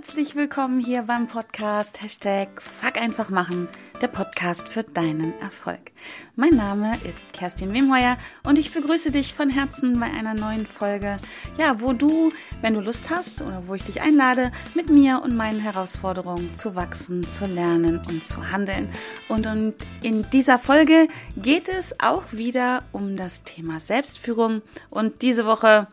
Herzlich 0.00 0.34
willkommen 0.34 0.80
hier 0.80 1.02
beim 1.02 1.26
Podcast 1.26 2.00
Hashtag 2.00 2.62
Fuck 2.62 2.96
einfach 2.96 3.28
machen, 3.28 3.68
der 4.00 4.08
Podcast 4.08 4.66
für 4.66 4.82
deinen 4.82 5.38
Erfolg. 5.42 5.92
Mein 6.36 6.56
Name 6.56 6.94
ist 7.06 7.30
Kerstin 7.34 7.74
Wemheuer 7.74 8.16
und 8.42 8.58
ich 8.58 8.72
begrüße 8.72 9.10
dich 9.10 9.34
von 9.34 9.50
Herzen 9.50 10.00
bei 10.00 10.06
einer 10.06 10.32
neuen 10.32 10.64
Folge, 10.64 11.18
ja, 11.58 11.82
wo 11.82 11.92
du, 11.92 12.30
wenn 12.62 12.72
du 12.72 12.80
Lust 12.80 13.10
hast 13.10 13.42
oder 13.42 13.68
wo 13.68 13.74
ich 13.74 13.84
dich 13.84 14.00
einlade, 14.00 14.52
mit 14.74 14.88
mir 14.88 15.20
und 15.22 15.36
meinen 15.36 15.60
Herausforderungen 15.60 16.54
zu 16.54 16.74
wachsen, 16.74 17.28
zu 17.28 17.44
lernen 17.44 18.00
und 18.08 18.24
zu 18.24 18.50
handeln. 18.50 18.90
Und, 19.28 19.46
und 19.46 19.74
in 20.00 20.24
dieser 20.30 20.58
Folge 20.58 21.08
geht 21.36 21.68
es 21.68 22.00
auch 22.00 22.32
wieder 22.32 22.84
um 22.92 23.16
das 23.18 23.42
Thema 23.42 23.80
Selbstführung 23.80 24.62
und 24.88 25.20
diese 25.20 25.44
Woche 25.44 25.88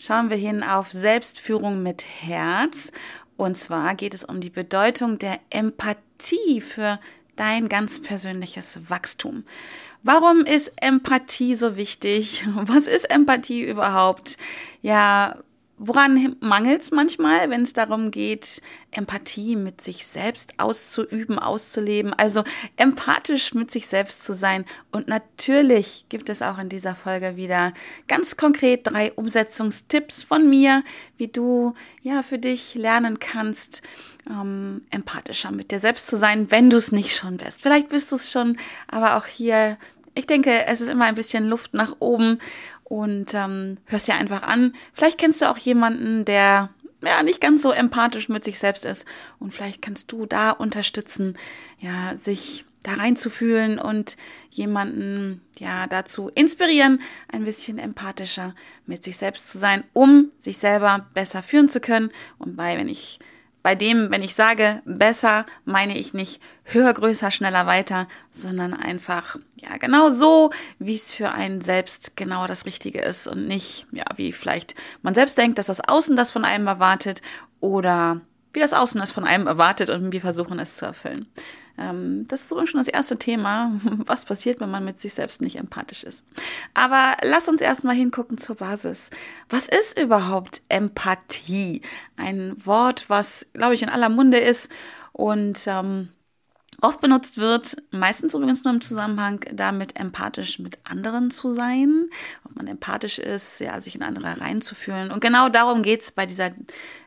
schauen 0.00 0.30
wir 0.30 0.36
hin 0.36 0.62
auf 0.62 0.90
Selbstführung 0.90 1.82
mit 1.82 2.04
Herz. 2.22 2.90
Und 3.40 3.56
zwar 3.56 3.94
geht 3.94 4.12
es 4.12 4.22
um 4.22 4.42
die 4.42 4.50
Bedeutung 4.50 5.16
der 5.16 5.40
Empathie 5.48 6.60
für 6.60 7.00
dein 7.36 7.70
ganz 7.70 8.02
persönliches 8.02 8.90
Wachstum. 8.90 9.44
Warum 10.02 10.44
ist 10.44 10.74
Empathie 10.76 11.54
so 11.54 11.78
wichtig? 11.78 12.46
Was 12.54 12.86
ist 12.86 13.10
Empathie 13.10 13.62
überhaupt? 13.62 14.36
Ja, 14.82 15.38
Woran 15.82 16.36
mangelt 16.40 16.82
es 16.82 16.90
manchmal, 16.90 17.48
wenn 17.48 17.62
es 17.62 17.72
darum 17.72 18.10
geht, 18.10 18.60
Empathie 18.90 19.56
mit 19.56 19.80
sich 19.80 20.06
selbst 20.06 20.52
auszuüben, 20.58 21.38
auszuleben, 21.38 22.12
also 22.12 22.44
empathisch 22.76 23.54
mit 23.54 23.70
sich 23.70 23.86
selbst 23.86 24.22
zu 24.22 24.34
sein? 24.34 24.66
Und 24.92 25.08
natürlich 25.08 26.04
gibt 26.10 26.28
es 26.28 26.42
auch 26.42 26.58
in 26.58 26.68
dieser 26.68 26.94
Folge 26.94 27.38
wieder 27.38 27.72
ganz 28.08 28.36
konkret 28.36 28.88
drei 28.88 29.10
Umsetzungstipps 29.12 30.22
von 30.22 30.50
mir, 30.50 30.84
wie 31.16 31.28
du 31.28 31.72
ja 32.02 32.22
für 32.22 32.38
dich 32.38 32.74
lernen 32.74 33.18
kannst, 33.18 33.80
ähm, 34.28 34.82
empathischer 34.90 35.50
mit 35.50 35.70
dir 35.70 35.78
selbst 35.78 36.08
zu 36.08 36.18
sein, 36.18 36.50
wenn 36.50 36.68
du 36.68 36.76
es 36.76 36.92
nicht 36.92 37.16
schon 37.16 37.38
bist. 37.38 37.62
Vielleicht 37.62 37.88
bist 37.88 38.12
du 38.12 38.16
es 38.16 38.30
schon, 38.30 38.58
aber 38.86 39.16
auch 39.16 39.24
hier 39.24 39.78
ich 40.14 40.26
denke, 40.26 40.66
es 40.66 40.80
ist 40.80 40.88
immer 40.88 41.04
ein 41.04 41.14
bisschen 41.14 41.46
Luft 41.46 41.72
nach 41.72 41.96
oben 42.00 42.40
und 42.90 43.34
ähm, 43.34 43.78
hörst 43.86 44.08
dir 44.08 44.16
einfach 44.16 44.42
an. 44.42 44.74
Vielleicht 44.92 45.16
kennst 45.16 45.40
du 45.40 45.48
auch 45.48 45.56
jemanden, 45.56 46.24
der 46.24 46.70
ja 47.02 47.22
nicht 47.22 47.40
ganz 47.40 47.62
so 47.62 47.70
empathisch 47.70 48.28
mit 48.28 48.44
sich 48.44 48.58
selbst 48.58 48.84
ist 48.84 49.06
und 49.38 49.54
vielleicht 49.54 49.80
kannst 49.80 50.10
du 50.10 50.26
da 50.26 50.50
unterstützen, 50.50 51.38
ja, 51.78 52.16
sich 52.16 52.64
da 52.82 52.94
reinzufühlen 52.94 53.78
und 53.78 54.16
jemanden 54.50 55.40
ja 55.56 55.86
dazu 55.86 56.30
inspirieren, 56.34 57.00
ein 57.28 57.44
bisschen 57.44 57.78
empathischer 57.78 58.56
mit 58.86 59.04
sich 59.04 59.16
selbst 59.18 59.48
zu 59.48 59.58
sein, 59.58 59.84
um 59.92 60.32
sich 60.36 60.58
selber 60.58 61.06
besser 61.14 61.44
führen 61.44 61.68
zu 61.68 61.78
können. 61.78 62.10
Und 62.38 62.56
bei, 62.56 62.76
wenn 62.76 62.88
ich 62.88 63.20
bei 63.62 63.74
dem, 63.74 64.10
wenn 64.10 64.22
ich 64.22 64.34
sage 64.34 64.82
besser, 64.84 65.44
meine 65.64 65.98
ich 65.98 66.14
nicht 66.14 66.40
höher, 66.64 66.94
größer, 66.94 67.30
schneller, 67.30 67.66
weiter, 67.66 68.08
sondern 68.30 68.74
einfach, 68.74 69.36
ja, 69.56 69.76
genau 69.76 70.08
so, 70.08 70.50
wie 70.78 70.94
es 70.94 71.14
für 71.14 71.32
einen 71.32 71.60
selbst 71.60 72.16
genau 72.16 72.46
das 72.46 72.64
Richtige 72.64 73.00
ist 73.00 73.28
und 73.28 73.46
nicht, 73.46 73.86
ja, 73.92 74.04
wie 74.16 74.32
vielleicht 74.32 74.74
man 75.02 75.14
selbst 75.14 75.36
denkt, 75.36 75.58
dass 75.58 75.66
das 75.66 75.80
Außen 75.80 76.16
das 76.16 76.30
von 76.30 76.44
einem 76.44 76.66
erwartet 76.66 77.22
oder 77.60 78.20
wie 78.52 78.60
das 78.60 78.72
Außen 78.72 79.00
es 79.00 79.12
von 79.12 79.24
einem 79.24 79.46
erwartet 79.46 79.90
und 79.90 80.12
wir 80.12 80.20
versuchen 80.20 80.58
es 80.58 80.76
zu 80.76 80.86
erfüllen. 80.86 81.26
Ähm, 81.80 82.26
das 82.28 82.42
ist 82.42 82.52
übrigens 82.52 82.70
schon 82.70 82.80
das 82.80 82.88
erste 82.88 83.16
Thema, 83.16 83.72
was 84.06 84.24
passiert, 84.24 84.60
wenn 84.60 84.70
man 84.70 84.84
mit 84.84 85.00
sich 85.00 85.14
selbst 85.14 85.40
nicht 85.40 85.56
empathisch 85.56 86.04
ist. 86.04 86.26
Aber 86.74 87.16
lass 87.24 87.48
uns 87.48 87.60
erstmal 87.60 87.94
hingucken 87.94 88.38
zur 88.38 88.56
Basis. 88.56 89.10
Was 89.48 89.66
ist 89.66 89.98
überhaupt 89.98 90.62
Empathie? 90.68 91.80
Ein 92.16 92.54
Wort, 92.64 93.08
was, 93.08 93.46
glaube 93.54 93.74
ich, 93.74 93.82
in 93.82 93.88
aller 93.88 94.10
Munde 94.10 94.38
ist 94.38 94.70
und 95.12 95.64
ähm, 95.66 96.10
oft 96.82 97.00
benutzt 97.00 97.38
wird, 97.38 97.76
meistens 97.90 98.34
übrigens 98.34 98.64
nur 98.64 98.74
im 98.74 98.80
Zusammenhang 98.80 99.40
damit, 99.52 99.98
empathisch 99.98 100.58
mit 100.58 100.78
anderen 100.84 101.30
zu 101.30 101.50
sein. 101.50 102.08
Ob 102.44 102.56
man 102.56 102.66
empathisch 102.66 103.18
ist, 103.18 103.60
ja, 103.60 103.80
sich 103.80 103.94
in 103.94 104.02
andere 104.02 104.40
reinzufühlen. 104.40 105.10
Und 105.10 105.20
genau 105.20 105.48
darum 105.48 105.82
geht 105.82 106.02
es 106.02 106.12
bei 106.12 106.26
dieser 106.26 106.50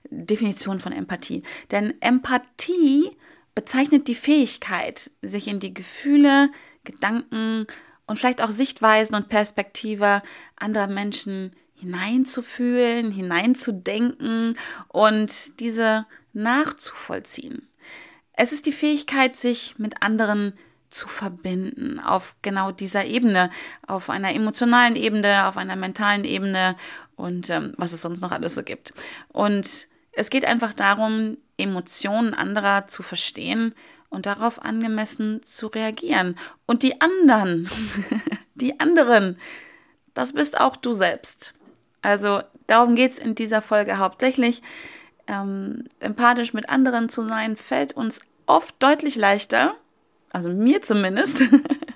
Definition 0.09 0.79
von 0.79 0.91
Empathie. 0.93 1.43
Denn 1.71 1.93
Empathie 2.01 3.17
bezeichnet 3.55 4.07
die 4.07 4.15
Fähigkeit, 4.15 5.11
sich 5.21 5.47
in 5.47 5.59
die 5.59 5.73
Gefühle, 5.73 6.49
Gedanken 6.83 7.67
und 8.07 8.19
vielleicht 8.19 8.41
auch 8.41 8.51
Sichtweisen 8.51 9.15
und 9.15 9.29
Perspektive 9.29 10.21
anderer 10.55 10.87
Menschen 10.87 11.51
hineinzufühlen, 11.75 13.11
hineinzudenken 13.11 14.57
und 14.87 15.59
diese 15.59 16.05
nachzuvollziehen. 16.33 17.67
Es 18.33 18.51
ist 18.51 18.65
die 18.65 18.71
Fähigkeit, 18.71 19.35
sich 19.35 19.77
mit 19.77 20.01
anderen 20.01 20.53
zu 20.89 21.07
verbinden 21.07 21.99
auf 21.99 22.35
genau 22.41 22.71
dieser 22.71 23.05
Ebene, 23.05 23.49
auf 23.87 24.09
einer 24.09 24.33
emotionalen 24.33 24.95
Ebene, 24.95 25.47
auf 25.47 25.57
einer 25.57 25.75
mentalen 25.75 26.23
Ebene 26.23 26.75
und 27.15 27.49
ähm, 27.49 27.73
was 27.77 27.93
es 27.93 28.01
sonst 28.01 28.21
noch 28.21 28.31
alles 28.31 28.55
so 28.55 28.63
gibt. 28.63 28.93
Und 29.29 29.87
es 30.11 30.29
geht 30.29 30.45
einfach 30.45 30.73
darum, 30.73 31.37
Emotionen 31.63 32.33
anderer 32.33 32.87
zu 32.87 33.03
verstehen 33.03 33.73
und 34.09 34.27
darauf 34.27 34.63
angemessen 34.63 35.41
zu 35.43 35.67
reagieren. 35.67 36.37
Und 36.65 36.83
die 36.83 37.01
anderen, 37.01 37.69
die 38.55 38.79
anderen, 38.79 39.39
das 40.13 40.33
bist 40.33 40.59
auch 40.59 40.75
du 40.75 40.93
selbst. 40.93 41.55
Also 42.01 42.41
darum 42.67 42.95
geht 42.95 43.13
es 43.13 43.19
in 43.19 43.33
dieser 43.33 43.61
Folge 43.61 43.97
hauptsächlich. 43.97 44.61
Ähm, 45.25 45.85
empathisch 45.99 46.53
mit 46.53 46.69
anderen 46.69 47.09
zu 47.09 47.27
sein, 47.27 47.55
fällt 47.55 47.93
uns 47.93 48.19
oft 48.45 48.75
deutlich 48.83 49.15
leichter, 49.15 49.75
also 50.31 50.49
mir 50.49 50.81
zumindest, 50.81 51.43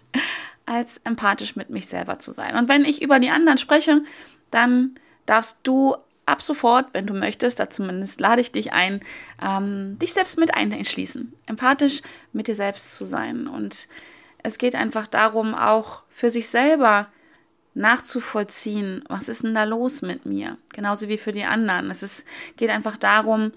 als 0.66 0.99
empathisch 1.03 1.55
mit 1.55 1.69
mich 1.69 1.88
selber 1.88 2.19
zu 2.19 2.31
sein. 2.31 2.55
Und 2.55 2.69
wenn 2.69 2.85
ich 2.85 3.01
über 3.01 3.19
die 3.19 3.29
anderen 3.29 3.57
spreche, 3.57 4.01
dann 4.49 4.95
darfst 5.25 5.59
du 5.63 5.97
ab 6.27 6.41
sofort, 6.41 6.88
wenn 6.93 7.07
du 7.07 7.13
möchtest, 7.13 7.59
da 7.59 7.69
zumindest 7.69 8.19
lade 8.19 8.41
ich 8.41 8.51
dich 8.51 8.73
ein, 8.73 8.99
ähm, 9.41 9.97
dich 9.99 10.13
selbst 10.13 10.38
mit 10.38 10.53
einschließen, 10.53 11.33
empathisch 11.45 12.01
mit 12.33 12.47
dir 12.47 12.55
selbst 12.55 12.95
zu 12.95 13.05
sein. 13.05 13.47
Und 13.47 13.88
es 14.43 14.57
geht 14.57 14.75
einfach 14.75 15.07
darum, 15.07 15.55
auch 15.55 16.03
für 16.09 16.29
sich 16.29 16.49
selber 16.49 17.07
nachzuvollziehen, 17.73 19.03
was 19.07 19.29
ist 19.29 19.43
denn 19.43 19.53
da 19.53 19.63
los 19.63 20.01
mit 20.01 20.25
mir, 20.25 20.57
genauso 20.73 21.07
wie 21.09 21.17
für 21.17 21.31
die 21.31 21.45
anderen. 21.45 21.89
Es 21.91 22.03
ist, 22.03 22.25
geht 22.57 22.69
einfach 22.69 22.97
darum, 22.97 23.51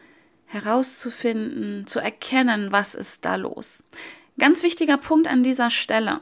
herauszufinden, 0.47 1.87
zu 1.87 2.01
erkennen, 2.01 2.71
was 2.71 2.95
ist 2.95 3.25
da 3.25 3.37
los. 3.37 3.83
Ganz 4.39 4.63
wichtiger 4.63 4.97
Punkt 4.97 5.29
an 5.29 5.43
dieser 5.43 5.71
Stelle 5.71 6.21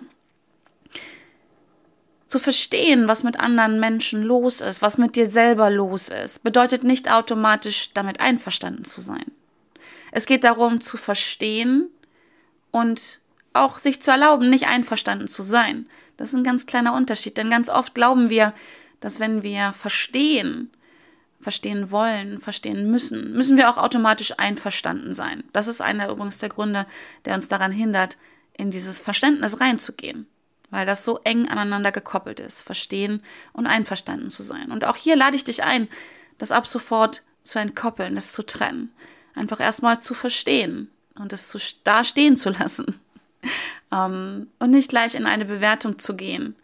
zu 2.28 2.38
verstehen, 2.38 3.08
was 3.08 3.24
mit 3.24 3.40
anderen 3.40 3.80
Menschen 3.80 4.22
los 4.22 4.60
ist, 4.60 4.82
was 4.82 4.98
mit 4.98 5.16
dir 5.16 5.26
selber 5.26 5.70
los 5.70 6.10
ist, 6.10 6.42
bedeutet 6.42 6.84
nicht 6.84 7.10
automatisch 7.10 7.92
damit 7.94 8.20
einverstanden 8.20 8.84
zu 8.84 9.00
sein. 9.00 9.24
Es 10.12 10.26
geht 10.26 10.44
darum 10.44 10.80
zu 10.80 10.96
verstehen 10.96 11.88
und 12.70 13.20
auch 13.54 13.78
sich 13.78 14.00
zu 14.02 14.10
erlauben, 14.10 14.50
nicht 14.50 14.68
einverstanden 14.68 15.26
zu 15.26 15.42
sein. 15.42 15.88
Das 16.18 16.28
ist 16.28 16.34
ein 16.34 16.44
ganz 16.44 16.66
kleiner 16.66 16.94
Unterschied, 16.94 17.36
denn 17.38 17.50
ganz 17.50 17.70
oft 17.70 17.94
glauben 17.94 18.28
wir, 18.28 18.52
dass 19.00 19.20
wenn 19.20 19.42
wir 19.42 19.72
verstehen, 19.72 20.70
verstehen 21.40 21.90
wollen, 21.90 22.40
verstehen 22.40 22.90
müssen, 22.90 23.32
müssen 23.32 23.56
wir 23.56 23.70
auch 23.70 23.78
automatisch 23.78 24.34
einverstanden 24.38 25.14
sein. 25.14 25.44
Das 25.52 25.66
ist 25.66 25.80
einer 25.80 26.10
übrigens 26.10 26.38
der 26.38 26.48
Gründe, 26.50 26.86
der 27.24 27.34
uns 27.34 27.48
daran 27.48 27.72
hindert, 27.72 28.18
in 28.52 28.70
dieses 28.70 29.00
Verständnis 29.00 29.60
reinzugehen 29.60 30.26
weil 30.70 30.86
das 30.86 31.04
so 31.04 31.18
eng 31.24 31.48
aneinander 31.48 31.92
gekoppelt 31.92 32.40
ist, 32.40 32.62
verstehen 32.62 33.22
und 33.52 33.66
einverstanden 33.66 34.30
zu 34.30 34.42
sein. 34.42 34.70
Und 34.70 34.84
auch 34.84 34.96
hier 34.96 35.16
lade 35.16 35.36
ich 35.36 35.44
dich 35.44 35.62
ein, 35.62 35.88
das 36.38 36.52
ab 36.52 36.66
sofort 36.66 37.22
zu 37.42 37.58
entkoppeln, 37.58 38.16
es 38.16 38.32
zu 38.32 38.42
trennen. 38.44 38.92
Einfach 39.34 39.60
erstmal 39.60 40.00
zu 40.00 40.14
verstehen 40.14 40.90
und 41.18 41.32
es 41.32 41.54
da 41.84 42.04
stehen 42.04 42.36
zu 42.36 42.50
lassen. 42.50 43.00
ähm, 43.92 44.48
und 44.58 44.70
nicht 44.70 44.90
gleich 44.90 45.14
in 45.14 45.26
eine 45.26 45.44
Bewertung 45.44 45.98
zu 45.98 46.16
gehen. 46.16 46.56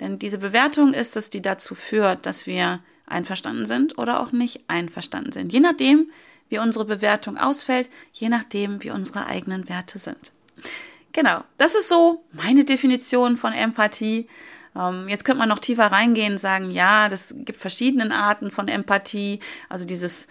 Denn 0.00 0.18
diese 0.18 0.38
Bewertung 0.38 0.94
ist 0.94 1.16
es, 1.16 1.28
die 1.30 1.42
dazu 1.42 1.74
führt, 1.74 2.24
dass 2.24 2.46
wir 2.46 2.80
einverstanden 3.06 3.66
sind 3.66 3.98
oder 3.98 4.20
auch 4.20 4.32
nicht 4.32 4.64
einverstanden 4.68 5.32
sind. 5.32 5.52
Je 5.52 5.60
nachdem, 5.60 6.10
wie 6.48 6.58
unsere 6.58 6.84
Bewertung 6.84 7.36
ausfällt, 7.36 7.90
je 8.12 8.28
nachdem, 8.28 8.82
wie 8.82 8.90
unsere 8.90 9.26
eigenen 9.26 9.68
Werte 9.68 9.98
sind. 9.98 10.32
Genau, 11.12 11.42
das 11.58 11.74
ist 11.74 11.88
so 11.88 12.24
meine 12.32 12.64
Definition 12.64 13.36
von 13.36 13.52
Empathie. 13.52 14.28
Ähm, 14.76 15.08
jetzt 15.08 15.24
könnte 15.24 15.40
man 15.40 15.48
noch 15.48 15.58
tiefer 15.58 15.86
reingehen 15.86 16.32
und 16.32 16.38
sagen, 16.38 16.70
ja, 16.70 17.08
das 17.08 17.34
gibt 17.38 17.60
verschiedene 17.60 18.14
Arten 18.14 18.50
von 18.50 18.68
Empathie. 18.68 19.40
Also 19.68 19.84
dieses 19.84 20.28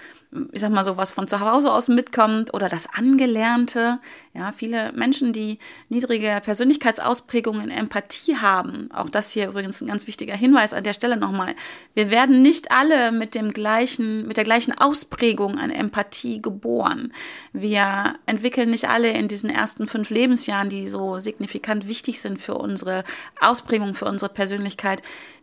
ich 0.51 0.61
sag 0.61 0.69
mal 0.71 0.83
so, 0.83 0.95
was 0.95 1.11
von 1.11 1.27
zu 1.27 1.39
Hause 1.39 1.71
aus 1.71 1.87
mitkommt 1.87 2.53
oder 2.53 2.69
das 2.69 2.87
Angelernte. 2.93 3.99
Ja, 4.35 4.51
viele 4.51 4.91
Menschen, 4.93 5.33
die 5.33 5.57
niedrige 5.89 6.39
Persönlichkeitsausprägungen, 6.43 7.71
Empathie 7.71 8.37
haben, 8.37 8.91
auch 8.93 9.09
das 9.09 9.31
hier 9.31 9.49
übrigens 9.49 9.81
ein 9.81 9.87
ganz 9.87 10.05
wichtiger 10.05 10.35
Hinweis 10.35 10.75
an 10.75 10.83
der 10.83 10.93
Stelle 10.93 11.17
nochmal. 11.17 11.55
Wir 11.95 12.11
werden 12.11 12.43
nicht 12.43 12.71
alle 12.71 13.11
mit 13.11 13.33
dem 13.33 13.49
gleichen, 13.51 14.27
mit 14.27 14.37
der 14.37 14.43
gleichen 14.43 14.77
Ausprägung 14.77 15.57
an 15.57 15.71
Empathie 15.71 16.41
geboren. 16.41 17.11
Wir 17.51 18.15
entwickeln 18.27 18.69
nicht 18.69 18.87
alle 18.87 19.09
in 19.09 19.27
diesen 19.27 19.49
ersten 19.49 19.87
fünf 19.87 20.11
Lebensjahren, 20.11 20.69
die 20.69 20.87
so 20.87 21.17
signifikant 21.17 21.87
wichtig 21.87 22.21
sind 22.21 22.37
für 22.37 22.53
unsere 22.53 23.03
Ausprägung, 23.41 23.95
für 23.95 24.05
unsere 24.05 24.31
Persönlichkeit, 24.31 25.01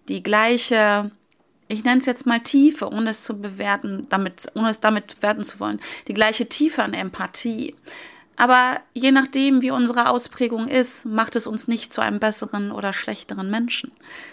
die 0.09 0.23
gleiche 0.23 1.11
ich 1.69 1.85
nenne 1.85 2.01
es 2.01 2.07
jetzt 2.07 2.27
mal 2.27 2.41
Tiefe, 2.41 2.89
ohne 2.89 3.11
es 3.11 3.23
zu 3.23 3.41
bewerten, 3.41 4.07
damit, 4.09 4.47
ohne 4.55 4.71
es 4.71 4.81
damit 4.81 5.17
bewerten 5.17 5.45
zu 5.45 5.61
wollen, 5.61 5.81
die 6.09 6.15
gleiche 6.15 6.49
Tiefe 6.49 6.83
an 6.83 6.95
Empathie. 6.95 7.75
Aber 8.39 8.81
je 8.93 9.13
nachdem, 9.13 9.63
wie 9.63 9.71
unsere 9.71 10.11
Ausprägung 10.11 10.69
ist, 10.69 11.07
macht 11.07 11.37
es 11.37 11.47
uns 11.47 11.69
nicht 11.69 11.93
zu 11.93 12.03
einem 12.03 12.21
besseren 12.21 12.71
oder 12.71 12.93
schlechteren 12.93 13.51
Menschen. 13.51 13.93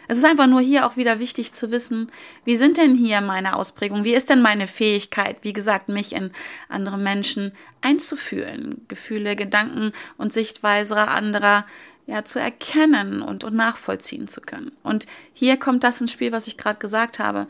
Es 0.09 0.17
ist 0.17 0.25
einfach 0.25 0.47
nur 0.47 0.59
hier 0.59 0.85
auch 0.85 0.97
wieder 0.97 1.19
wichtig 1.19 1.53
zu 1.53 1.71
wissen, 1.71 2.11
wie 2.43 2.57
sind 2.57 2.77
denn 2.77 2.95
hier 2.95 3.21
meine 3.21 3.55
Ausprägungen? 3.55 4.03
Wie 4.03 4.13
ist 4.13 4.29
denn 4.29 4.41
meine 4.41 4.67
Fähigkeit, 4.67 5.37
wie 5.43 5.53
gesagt, 5.53 5.87
mich 5.87 6.13
in 6.13 6.31
andere 6.67 6.97
Menschen 6.97 7.53
einzufühlen? 7.79 8.83
Gefühle, 8.89 9.37
Gedanken 9.37 9.93
und 10.17 10.33
Sichtweise 10.33 10.97
anderer 11.07 11.65
ja, 12.05 12.23
zu 12.23 12.39
erkennen 12.39 13.21
und, 13.21 13.43
und 13.43 13.55
nachvollziehen 13.55 14.27
zu 14.27 14.41
können. 14.41 14.71
Und 14.83 15.05
hier 15.33 15.57
kommt 15.57 15.83
das 15.83 16.01
ins 16.01 16.11
Spiel, 16.11 16.31
was 16.31 16.47
ich 16.47 16.57
gerade 16.57 16.79
gesagt 16.79 17.19
habe. 17.19 17.47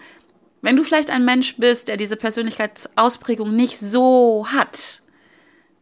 Wenn 0.62 0.76
du 0.76 0.84
vielleicht 0.84 1.12
ein 1.12 1.26
Mensch 1.26 1.58
bist, 1.58 1.88
der 1.88 1.98
diese 1.98 2.16
Persönlichkeitsausprägung 2.16 3.56
nicht 3.56 3.78
so 3.80 4.48
hat, 4.48 5.02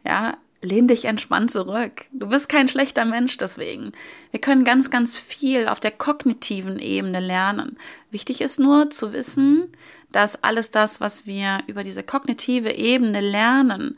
ja, 0.05 0.37
lehn 0.63 0.87
dich 0.87 1.05
entspannt 1.05 1.51
zurück. 1.51 2.05
Du 2.11 2.29
bist 2.29 2.47
kein 2.47 2.67
schlechter 2.67 3.03
Mensch 3.03 3.37
deswegen. 3.37 3.91
Wir 4.29 4.39
können 4.39 4.63
ganz, 4.63 4.89
ganz 4.89 5.17
viel 5.17 5.67
auf 5.67 5.79
der 5.79 5.91
kognitiven 5.91 6.79
Ebene 6.79 7.19
lernen. 7.19 7.77
Wichtig 8.09 8.41
ist 8.41 8.59
nur 8.59 8.89
zu 8.89 9.11
wissen, 9.11 9.71
dass 10.11 10.43
alles 10.43 10.71
das, 10.71 11.01
was 11.01 11.25
wir 11.25 11.59
über 11.67 11.83
diese 11.83 12.03
kognitive 12.03 12.71
Ebene 12.71 13.21
lernen, 13.21 13.97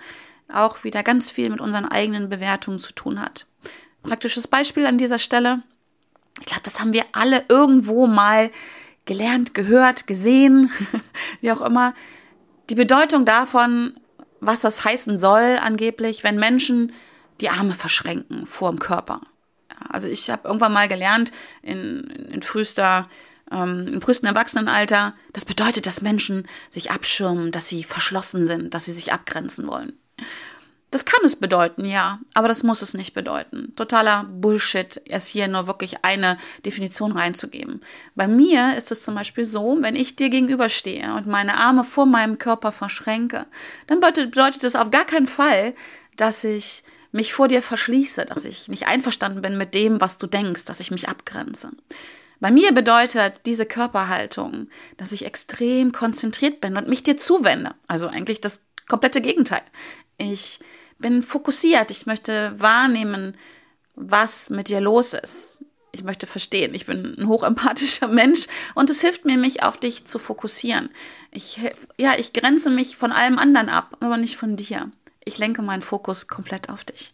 auch 0.51 0.83
wieder 0.83 1.03
ganz 1.03 1.29
viel 1.29 1.49
mit 1.49 1.61
unseren 1.61 1.85
eigenen 1.85 2.29
Bewertungen 2.29 2.79
zu 2.79 2.93
tun 2.93 3.21
hat 3.21 3.45
praktisches 4.03 4.47
Beispiel 4.47 4.85
an 4.85 4.97
dieser 4.97 5.19
Stelle. 5.19 5.63
Ich 6.39 6.47
glaube, 6.47 6.63
das 6.63 6.79
haben 6.79 6.93
wir 6.93 7.03
alle 7.11 7.45
irgendwo 7.49 8.07
mal 8.07 8.51
gelernt, 9.05 9.53
gehört, 9.53 10.07
gesehen, 10.07 10.71
wie 11.41 11.51
auch 11.51 11.61
immer. 11.61 11.93
Die 12.69 12.75
Bedeutung 12.75 13.25
davon, 13.25 13.93
was 14.39 14.61
das 14.61 14.85
heißen 14.85 15.17
soll, 15.17 15.57
angeblich, 15.61 16.23
wenn 16.23 16.37
Menschen 16.37 16.93
die 17.41 17.49
Arme 17.49 17.73
verschränken 17.73 18.45
vor 18.45 18.69
dem 18.69 18.79
Körper. 18.79 19.21
Also 19.89 20.07
ich 20.07 20.29
habe 20.29 20.47
irgendwann 20.47 20.73
mal 20.73 20.87
gelernt 20.87 21.31
in, 21.61 22.01
in 22.31 22.41
frühester 22.41 23.09
ähm, 23.51 23.87
im 23.87 24.01
frühesten 24.01 24.25
Erwachsenenalter, 24.25 25.13
das 25.33 25.45
bedeutet, 25.45 25.85
dass 25.85 26.01
Menschen 26.01 26.47
sich 26.69 26.91
abschirmen, 26.91 27.51
dass 27.51 27.67
sie 27.67 27.83
verschlossen 27.83 28.45
sind, 28.45 28.73
dass 28.73 28.85
sie 28.85 28.91
sich 28.91 29.13
abgrenzen 29.13 29.67
wollen. 29.67 29.93
Das 30.93 31.05
kann 31.05 31.21
es 31.23 31.35
bedeuten, 31.35 31.85
ja, 31.85 32.19
aber 32.35 32.47
das 32.47 32.61
muss 32.61 32.83
es 32.83 32.93
nicht 32.93 33.15
bedeuten. 33.15 33.73
Totaler 33.75 34.25
Bullshit, 34.25 35.01
erst 35.05 35.27
hier 35.27 35.47
nur 35.47 35.65
wirklich 35.65 36.05
eine 36.05 36.37
Definition 36.67 37.13
reinzugeben. 37.13 37.81
Bei 38.13 38.27
mir 38.27 38.77
ist 38.77 38.91
es 38.91 39.01
zum 39.01 39.15
Beispiel 39.15 39.43
so, 39.43 39.75
wenn 39.81 39.95
ich 39.95 40.15
dir 40.15 40.29
gegenüberstehe 40.29 41.15
und 41.15 41.25
meine 41.25 41.57
Arme 41.57 41.83
vor 41.83 42.05
meinem 42.05 42.37
Körper 42.37 42.71
verschränke, 42.71 43.47
dann 43.87 44.01
bedeutet 44.01 44.63
das 44.63 44.75
auf 44.75 44.91
gar 44.91 45.05
keinen 45.05 45.25
Fall, 45.25 45.73
dass 46.15 46.43
ich 46.43 46.83
mich 47.11 47.33
vor 47.33 47.47
dir 47.47 47.63
verschließe, 47.63 48.25
dass 48.25 48.45
ich 48.45 48.67
nicht 48.67 48.85
einverstanden 48.85 49.41
bin 49.41 49.57
mit 49.57 49.73
dem, 49.73 49.99
was 49.99 50.19
du 50.19 50.27
denkst, 50.27 50.65
dass 50.65 50.79
ich 50.79 50.91
mich 50.91 51.09
abgrenze. 51.09 51.71
Bei 52.39 52.51
mir 52.51 52.71
bedeutet 52.71 53.41
diese 53.47 53.65
Körperhaltung, 53.65 54.67
dass 54.97 55.11
ich 55.11 55.25
extrem 55.25 55.91
konzentriert 55.91 56.61
bin 56.61 56.77
und 56.77 56.87
mich 56.87 57.01
dir 57.01 57.17
zuwende. 57.17 57.73
Also 57.87 58.09
eigentlich 58.09 58.41
das 58.41 58.61
komplette 58.87 59.21
Gegenteil. 59.21 59.63
Ich 60.19 60.59
bin 61.03 61.21
fokussiert. 61.21 61.91
Ich 61.91 62.07
möchte 62.07 62.59
wahrnehmen, 62.59 63.37
was 63.93 64.49
mit 64.49 64.69
dir 64.69 64.81
los 64.81 65.13
ist. 65.13 65.63
Ich 65.91 66.03
möchte 66.03 66.25
verstehen. 66.25 66.73
Ich 66.73 66.87
bin 66.87 67.15
ein 67.19 67.27
hochempathischer 67.27 68.07
Mensch 68.21 68.47
und 68.73 68.89
es 68.89 69.01
hilft 69.01 69.25
mir, 69.25 69.37
mich 69.37 69.61
auf 69.61 69.77
dich 69.77 70.05
zu 70.05 70.17
fokussieren. 70.17 70.89
Ich, 71.29 71.59
ja, 71.97 72.13
ich 72.17 72.33
grenze 72.33 72.71
mich 72.71 72.97
von 72.97 73.11
allem 73.11 73.37
anderen 73.37 73.69
ab, 73.69 73.97
aber 73.99 74.17
nicht 74.17 74.37
von 74.37 74.55
dir. 74.55 74.89
Ich 75.23 75.37
lenke 75.37 75.61
meinen 75.61 75.83
Fokus 75.83 76.27
komplett 76.27 76.69
auf 76.69 76.83
dich. 76.83 77.13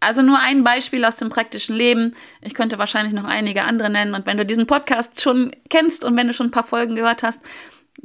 Also 0.00 0.22
nur 0.22 0.40
ein 0.40 0.64
Beispiel 0.64 1.04
aus 1.04 1.16
dem 1.16 1.28
praktischen 1.28 1.76
Leben. 1.76 2.16
Ich 2.40 2.54
könnte 2.54 2.78
wahrscheinlich 2.78 3.14
noch 3.14 3.24
einige 3.24 3.62
andere 3.62 3.88
nennen. 3.88 4.14
Und 4.14 4.26
wenn 4.26 4.36
du 4.36 4.44
diesen 4.44 4.66
Podcast 4.66 5.20
schon 5.20 5.52
kennst 5.70 6.04
und 6.04 6.16
wenn 6.16 6.26
du 6.26 6.34
schon 6.34 6.48
ein 6.48 6.50
paar 6.50 6.64
Folgen 6.64 6.96
gehört 6.96 7.22
hast, 7.22 7.40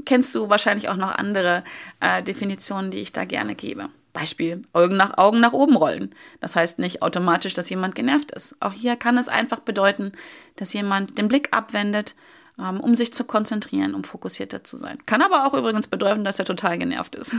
kennst 0.06 0.36
du 0.36 0.50
wahrscheinlich 0.50 0.90
auch 0.90 0.96
noch 0.96 1.12
andere 1.12 1.64
äh, 2.00 2.22
Definitionen, 2.22 2.92
die 2.92 3.00
ich 3.00 3.14
da 3.14 3.26
gerne 3.26 3.56
gebe. 3.56 3.90
Beispiel 4.18 4.64
Augen 4.74 4.98
nach 4.98 5.18
Augen 5.18 5.40
nach 5.40 5.54
oben 5.54 5.76
rollen. 5.76 6.16
Das 6.40 6.56
heißt 6.56 6.80
nicht 6.80 7.02
automatisch, 7.04 7.54
dass 7.54 7.70
jemand 7.70 7.94
genervt 7.94 8.32
ist. 8.32 8.56
Auch 8.60 8.74
hier 8.74 8.96
kann 8.96 9.18
es 9.18 9.30
einfach 9.30 9.60
bedeuten, 9.60 10.14
dass 10.56 10.74
jemand 10.74 11.18
den 11.18 11.28
Blick 11.28 11.50
abwendet, 11.52 12.16
ähm, 12.60 12.80
um 12.80 12.96
sich 12.96 13.14
zu 13.14 13.26
konzentrieren, 13.26 13.94
um 13.94 14.04
fokussierter 14.04 14.64
zu 14.64 14.76
sein. 14.76 14.98
Kann 15.06 15.22
aber 15.22 15.46
auch 15.46 15.54
übrigens 15.54 15.88
bedeuten, 15.88 16.24
dass 16.24 16.40
er 16.40 16.46
total 16.46 16.80
genervt 16.80 17.16
ist. 17.16 17.36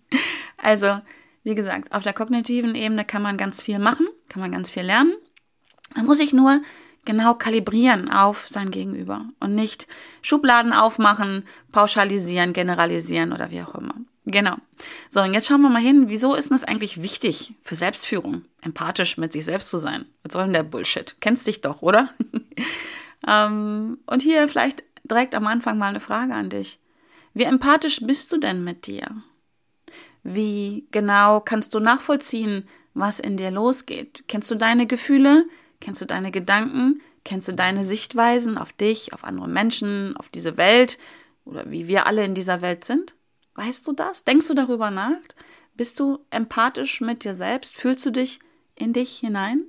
also, 0.58 1.00
wie 1.42 1.56
gesagt, 1.56 1.92
auf 1.92 2.04
der 2.04 2.12
kognitiven 2.12 2.76
Ebene 2.76 3.04
kann 3.04 3.22
man 3.22 3.36
ganz 3.36 3.60
viel 3.60 3.80
machen, 3.80 4.06
kann 4.28 4.40
man 4.40 4.52
ganz 4.52 4.70
viel 4.70 4.84
lernen. 4.84 5.14
Man 5.96 6.06
muss 6.06 6.18
sich 6.18 6.32
nur 6.32 6.60
genau 7.04 7.34
kalibrieren 7.34 8.10
auf 8.10 8.46
sein 8.48 8.70
Gegenüber 8.70 9.26
und 9.40 9.56
nicht 9.56 9.88
Schubladen 10.22 10.72
aufmachen, 10.72 11.44
pauschalisieren, 11.72 12.52
generalisieren 12.52 13.32
oder 13.32 13.50
wie 13.50 13.62
auch 13.62 13.74
immer. 13.74 13.94
Genau. 14.24 14.56
So, 15.08 15.20
und 15.20 15.34
jetzt 15.34 15.48
schauen 15.48 15.62
wir 15.62 15.68
mal 15.68 15.82
hin, 15.82 16.08
wieso 16.08 16.34
ist 16.34 16.50
das 16.50 16.62
eigentlich 16.62 17.02
wichtig 17.02 17.54
für 17.62 17.74
Selbstführung, 17.74 18.44
empathisch 18.60 19.16
mit 19.18 19.32
sich 19.32 19.44
selbst 19.44 19.68
zu 19.68 19.78
sein? 19.78 20.06
Was 20.22 20.32
soll 20.32 20.44
denn 20.44 20.52
der 20.52 20.62
Bullshit? 20.62 21.16
Kennst 21.20 21.46
dich 21.46 21.60
doch, 21.60 21.82
oder? 21.82 22.08
ähm, 23.26 23.98
und 24.06 24.22
hier 24.22 24.46
vielleicht 24.46 24.84
direkt 25.02 25.34
am 25.34 25.46
Anfang 25.46 25.76
mal 25.76 25.88
eine 25.88 26.00
Frage 26.00 26.34
an 26.34 26.50
dich. 26.50 26.78
Wie 27.34 27.44
empathisch 27.44 28.00
bist 28.02 28.30
du 28.32 28.38
denn 28.38 28.62
mit 28.62 28.86
dir? 28.86 29.22
Wie 30.22 30.86
genau 30.92 31.40
kannst 31.40 31.74
du 31.74 31.80
nachvollziehen, 31.80 32.68
was 32.94 33.18
in 33.18 33.36
dir 33.36 33.50
losgeht? 33.50 34.24
Kennst 34.28 34.50
du 34.50 34.54
deine 34.54 34.86
Gefühle? 34.86 35.46
Kennst 35.80 36.00
du 36.00 36.06
deine 36.06 36.30
Gedanken? 36.30 37.00
Kennst 37.24 37.48
du 37.48 37.52
deine 37.52 37.84
Sichtweisen 37.84 38.58
auf 38.58 38.72
dich, 38.72 39.12
auf 39.12 39.24
andere 39.24 39.48
Menschen, 39.48 40.16
auf 40.16 40.28
diese 40.28 40.56
Welt 40.56 40.98
oder 41.44 41.70
wie 41.70 41.88
wir 41.88 42.06
alle 42.06 42.24
in 42.24 42.34
dieser 42.34 42.60
Welt 42.60 42.84
sind? 42.84 43.16
Weißt 43.54 43.86
du 43.86 43.92
das? 43.92 44.24
Denkst 44.24 44.48
du 44.48 44.54
darüber 44.54 44.90
nach? 44.90 45.20
Bist 45.74 46.00
du 46.00 46.24
empathisch 46.30 47.00
mit 47.00 47.24
dir 47.24 47.34
selbst? 47.34 47.76
Fühlst 47.76 48.04
du 48.06 48.10
dich 48.10 48.40
in 48.74 48.92
dich 48.92 49.18
hinein? 49.18 49.64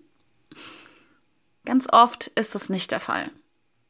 Ganz 1.65 1.87
oft 1.91 2.27
ist 2.27 2.55
das 2.55 2.69
nicht 2.69 2.91
der 2.91 2.99
Fall. 2.99 3.31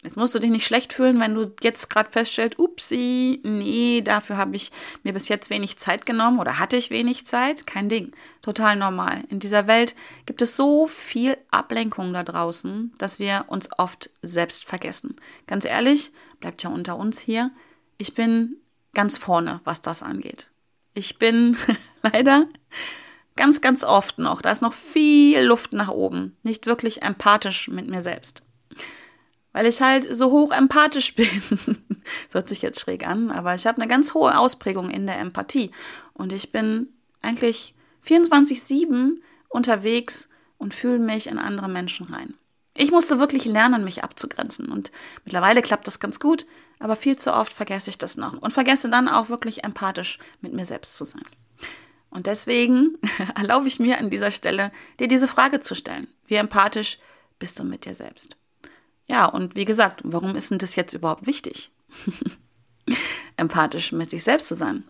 Jetzt 0.03 0.17
musst 0.17 0.35
du 0.35 0.39
dich 0.39 0.51
nicht 0.51 0.67
schlecht 0.67 0.91
fühlen, 0.91 1.19
wenn 1.21 1.33
du 1.33 1.53
jetzt 1.61 1.89
gerade 1.89 2.09
feststellst, 2.09 2.59
upsi, 2.59 3.39
nee, 3.43 4.01
dafür 4.01 4.35
habe 4.35 4.53
ich 4.55 4.69
mir 5.03 5.13
bis 5.13 5.29
jetzt 5.29 5.49
wenig 5.49 5.77
Zeit 5.77 6.05
genommen 6.05 6.39
oder 6.39 6.59
hatte 6.59 6.75
ich 6.75 6.89
wenig 6.89 7.25
Zeit. 7.25 7.65
Kein 7.65 7.87
Ding. 7.87 8.11
Total 8.41 8.75
normal. 8.75 9.23
In 9.29 9.39
dieser 9.39 9.65
Welt 9.65 9.95
gibt 10.25 10.41
es 10.41 10.57
so 10.57 10.87
viel 10.87 11.37
Ablenkung 11.51 12.11
da 12.11 12.23
draußen, 12.23 12.93
dass 12.97 13.17
wir 13.17 13.45
uns 13.47 13.69
oft 13.77 14.09
selbst 14.21 14.65
vergessen. 14.65 15.15
Ganz 15.47 15.63
ehrlich, 15.63 16.11
bleibt 16.41 16.63
ja 16.63 16.69
unter 16.69 16.97
uns 16.97 17.21
hier. 17.21 17.51
Ich 17.97 18.13
bin 18.13 18.57
ganz 18.93 19.17
vorne, 19.17 19.61
was 19.63 19.81
das 19.81 20.03
angeht. 20.03 20.51
Ich 20.93 21.17
bin 21.17 21.57
leider 22.01 22.47
ganz, 23.35 23.61
ganz 23.61 23.83
oft 23.83 24.19
noch, 24.19 24.41
da 24.41 24.51
ist 24.51 24.61
noch 24.61 24.73
viel 24.73 25.41
Luft 25.41 25.73
nach 25.73 25.89
oben, 25.89 26.37
nicht 26.43 26.67
wirklich 26.67 27.01
empathisch 27.01 27.67
mit 27.67 27.89
mir 27.89 28.01
selbst. 28.01 28.43
Weil 29.51 29.67
ich 29.67 29.81
halt 29.81 30.13
so 30.13 30.31
hoch 30.31 30.51
empathisch 30.51 31.15
bin. 31.15 31.29
das 31.47 32.33
hört 32.33 32.49
sich 32.49 32.61
jetzt 32.61 32.79
schräg 32.79 33.07
an, 33.07 33.31
aber 33.31 33.55
ich 33.55 33.65
habe 33.67 33.81
eine 33.81 33.87
ganz 33.87 34.13
hohe 34.13 34.37
Ausprägung 34.37 34.89
in 34.89 35.07
der 35.07 35.19
Empathie. 35.19 35.71
Und 36.13 36.33
ich 36.33 36.51
bin 36.51 36.89
eigentlich 37.21 37.75
24-7 38.05 39.21
unterwegs 39.49 40.29
und 40.57 40.73
fühle 40.73 40.99
mich 40.99 41.27
in 41.27 41.37
andere 41.37 41.69
Menschen 41.69 42.07
rein. 42.07 42.35
Ich 42.75 42.91
musste 42.91 43.19
wirklich 43.19 43.45
lernen, 43.45 43.83
mich 43.83 44.03
abzugrenzen. 44.03 44.69
Und 44.69 44.91
mittlerweile 45.25 45.61
klappt 45.61 45.85
das 45.87 45.99
ganz 45.99 46.19
gut, 46.19 46.45
aber 46.79 46.95
viel 46.95 47.15
zu 47.15 47.33
oft 47.33 47.53
vergesse 47.53 47.89
ich 47.89 47.97
das 47.97 48.17
noch 48.17 48.41
und 48.41 48.51
vergesse 48.51 48.89
dann 48.89 49.07
auch 49.07 49.29
wirklich 49.29 49.63
empathisch 49.63 50.17
mit 50.41 50.53
mir 50.53 50.65
selbst 50.65 50.97
zu 50.97 51.05
sein. 51.05 51.23
Und 52.09 52.27
deswegen 52.27 52.97
erlaube 53.35 53.67
ich 53.67 53.79
mir 53.79 53.99
an 53.99 54.09
dieser 54.09 54.31
Stelle, 54.31 54.71
dir 54.99 55.07
diese 55.07 55.27
Frage 55.27 55.61
zu 55.61 55.75
stellen. 55.75 56.07
Wie 56.27 56.35
empathisch 56.35 56.99
bist 57.39 57.59
du 57.59 57.63
mit 57.63 57.85
dir 57.85 57.95
selbst? 57.95 58.37
Ja, 59.07 59.25
und 59.25 59.55
wie 59.55 59.65
gesagt, 59.65 60.01
warum 60.03 60.35
ist 60.35 60.49
denn 60.49 60.59
das 60.59 60.75
jetzt 60.75 60.93
überhaupt 60.93 61.27
wichtig? 61.27 61.71
empathisch 63.37 63.91
mit 63.91 64.09
sich 64.09 64.23
selbst 64.23 64.47
zu 64.47 64.55
sein. 64.55 64.83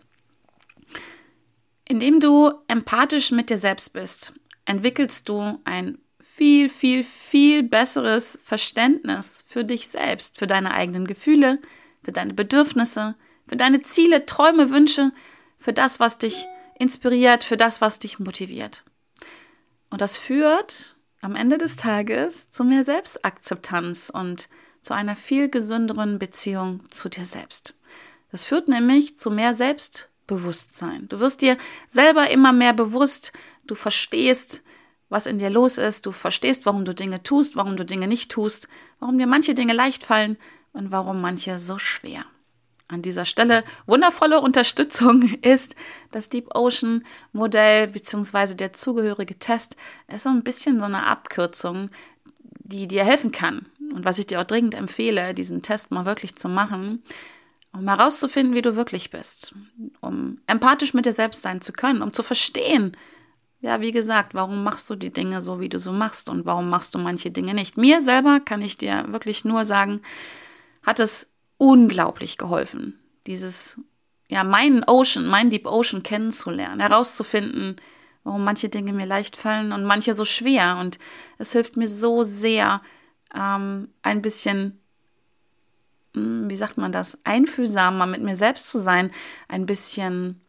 Indem 1.86 2.20
du 2.20 2.52
empathisch 2.68 3.30
mit 3.30 3.50
dir 3.50 3.58
selbst 3.58 3.92
bist, 3.92 4.34
entwickelst 4.64 5.28
du 5.28 5.60
ein 5.64 5.98
viel, 6.24 6.68
viel, 6.68 7.04
viel 7.04 7.62
besseres 7.62 8.38
Verständnis 8.42 9.44
für 9.46 9.62
dich 9.62 9.88
selbst, 9.88 10.38
für 10.38 10.46
deine 10.46 10.72
eigenen 10.72 11.06
Gefühle, 11.06 11.60
für 12.02 12.12
deine 12.12 12.32
Bedürfnisse, 12.32 13.14
für 13.46 13.56
deine 13.56 13.82
Ziele, 13.82 14.24
Träume, 14.24 14.70
Wünsche, 14.70 15.12
für 15.58 15.72
das, 15.72 16.00
was 16.00 16.18
dich 16.18 16.46
inspiriert, 16.78 17.44
für 17.44 17.56
das, 17.56 17.80
was 17.80 17.98
dich 17.98 18.18
motiviert. 18.18 18.84
Und 19.90 20.00
das 20.00 20.16
führt 20.16 20.96
am 21.20 21.36
Ende 21.36 21.58
des 21.58 21.76
Tages 21.76 22.50
zu 22.50 22.64
mehr 22.64 22.82
Selbstakzeptanz 22.82 24.10
und 24.10 24.48
zu 24.82 24.94
einer 24.94 25.16
viel 25.16 25.48
gesünderen 25.48 26.18
Beziehung 26.18 26.82
zu 26.90 27.08
dir 27.08 27.26
selbst. 27.26 27.78
Das 28.32 28.44
führt 28.44 28.68
nämlich 28.68 29.18
zu 29.18 29.30
mehr 29.30 29.54
Selbstbewusstsein. 29.54 31.06
Du 31.08 31.20
wirst 31.20 31.42
dir 31.42 31.56
selber 31.86 32.30
immer 32.30 32.52
mehr 32.52 32.72
bewusst, 32.72 33.32
du 33.66 33.74
verstehst, 33.74 34.64
was 35.08 35.26
in 35.26 35.38
dir 35.38 35.50
los 35.50 35.78
ist, 35.78 36.06
du 36.06 36.12
verstehst, 36.12 36.66
warum 36.66 36.84
du 36.84 36.94
Dinge 36.94 37.22
tust, 37.22 37.56
warum 37.56 37.76
du 37.76 37.84
Dinge 37.84 38.08
nicht 38.08 38.30
tust, 38.30 38.68
warum 39.00 39.18
dir 39.18 39.26
manche 39.26 39.54
Dinge 39.54 39.72
leicht 39.72 40.04
fallen 40.04 40.36
und 40.72 40.90
warum 40.90 41.20
manche 41.20 41.58
so 41.58 41.78
schwer. 41.78 42.24
An 42.86 43.00
dieser 43.00 43.24
Stelle 43.24 43.64
wundervolle 43.86 44.40
Unterstützung 44.40 45.22
ist 45.42 45.74
das 46.10 46.28
Deep 46.28 46.54
Ocean 46.54 47.04
Modell 47.32 47.88
bzw. 47.88 48.54
der 48.54 48.72
zugehörige 48.72 49.38
Test. 49.38 49.76
Es 50.06 50.16
ist 50.16 50.22
so 50.24 50.30
ein 50.30 50.42
bisschen 50.42 50.78
so 50.78 50.84
eine 50.84 51.06
Abkürzung, 51.06 51.90
die 52.60 52.86
dir 52.86 53.04
helfen 53.04 53.32
kann. 53.32 53.66
Und 53.94 54.04
was 54.04 54.18
ich 54.18 54.26
dir 54.26 54.40
auch 54.40 54.44
dringend 54.44 54.74
empfehle, 54.74 55.34
diesen 55.34 55.62
Test 55.62 55.92
mal 55.92 56.04
wirklich 56.04 56.36
zu 56.36 56.48
machen, 56.48 57.02
um 57.72 57.88
herauszufinden, 57.88 58.54
wie 58.54 58.62
du 58.62 58.76
wirklich 58.76 59.10
bist, 59.10 59.54
um 60.00 60.38
empathisch 60.46 60.94
mit 60.94 61.06
dir 61.06 61.12
selbst 61.12 61.42
sein 61.42 61.60
zu 61.60 61.72
können, 61.72 62.02
um 62.02 62.12
zu 62.12 62.22
verstehen, 62.22 62.96
ja, 63.64 63.80
wie 63.80 63.92
gesagt, 63.92 64.34
warum 64.34 64.62
machst 64.62 64.90
du 64.90 64.94
die 64.94 65.10
Dinge 65.10 65.40
so, 65.40 65.58
wie 65.58 65.70
du 65.70 65.78
so 65.78 65.90
machst 65.90 66.28
und 66.28 66.44
warum 66.44 66.68
machst 66.68 66.94
du 66.94 66.98
manche 66.98 67.30
Dinge 67.30 67.54
nicht? 67.54 67.78
Mir 67.78 68.02
selber 68.02 68.38
kann 68.40 68.60
ich 68.60 68.76
dir 68.76 69.06
wirklich 69.08 69.46
nur 69.46 69.64
sagen, 69.64 70.02
hat 70.82 71.00
es 71.00 71.32
unglaublich 71.56 72.36
geholfen, 72.36 73.00
dieses, 73.26 73.80
ja, 74.28 74.44
meinen 74.44 74.84
Ocean, 74.84 75.26
mein 75.26 75.48
Deep 75.48 75.66
Ocean 75.66 76.02
kennenzulernen, 76.02 76.78
herauszufinden, 76.78 77.76
warum 78.22 78.44
manche 78.44 78.68
Dinge 78.68 78.92
mir 78.92 79.06
leicht 79.06 79.34
fallen 79.34 79.72
und 79.72 79.84
manche 79.84 80.12
so 80.12 80.26
schwer. 80.26 80.76
Und 80.78 80.98
es 81.38 81.52
hilft 81.52 81.78
mir 81.78 81.88
so 81.88 82.22
sehr, 82.22 82.82
ähm, 83.34 83.88
ein 84.02 84.20
bisschen, 84.20 84.78
hm, 86.12 86.50
wie 86.50 86.56
sagt 86.56 86.76
man 86.76 86.92
das, 86.92 87.16
einfühlsamer 87.24 88.04
mit 88.04 88.20
mir 88.20 88.34
selbst 88.34 88.68
zu 88.68 88.78
sein, 88.78 89.10
ein 89.48 89.64
bisschen, 89.64 90.42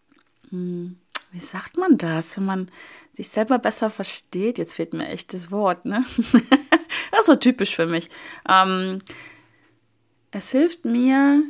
hm, 0.49 0.97
wie 1.35 1.39
sagt 1.39 1.77
man 1.77 1.97
das, 1.97 2.37
wenn 2.37 2.45
man 2.45 2.71
sich 3.11 3.29
selber 3.29 3.59
besser 3.59 3.89
versteht. 3.89 4.57
Jetzt 4.57 4.75
fehlt 4.75 4.93
mir 4.93 5.07
echt 5.07 5.33
das 5.33 5.51
Wort, 5.51 5.85
ne? 5.85 6.03
das 7.11 7.19
ist 7.19 7.25
so 7.25 7.35
typisch 7.35 7.75
für 7.75 7.85
mich. 7.85 8.09
Ähm, 8.49 8.99
es 10.31 10.51
hilft 10.51 10.85
mir, 10.85 11.43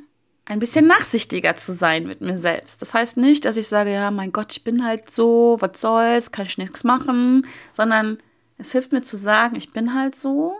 ein 0.45 0.59
bisschen 0.59 0.85
nachsichtiger 0.85 1.55
zu 1.55 1.73
sein 1.73 2.05
mit 2.05 2.21
mir 2.21 2.37
selbst. 2.37 2.81
Das 2.81 2.93
heißt 2.93 3.17
nicht, 3.17 3.45
dass 3.45 3.57
ich 3.57 3.67
sage, 3.67 3.91
ja, 3.91 4.11
mein 4.11 4.31
Gott, 4.31 4.51
ich 4.51 4.63
bin 4.63 4.85
halt 4.85 5.09
so, 5.09 5.57
was 5.59 5.81
soll's, 5.81 6.31
kann 6.31 6.45
ich 6.45 6.57
nichts 6.59 6.83
machen, 6.83 7.47
sondern 7.71 8.19
es 8.57 8.71
hilft 8.71 8.91
mir 8.91 9.01
zu 9.01 9.17
sagen, 9.17 9.55
ich 9.55 9.73
bin 9.73 9.95
halt 9.95 10.15
so. 10.15 10.55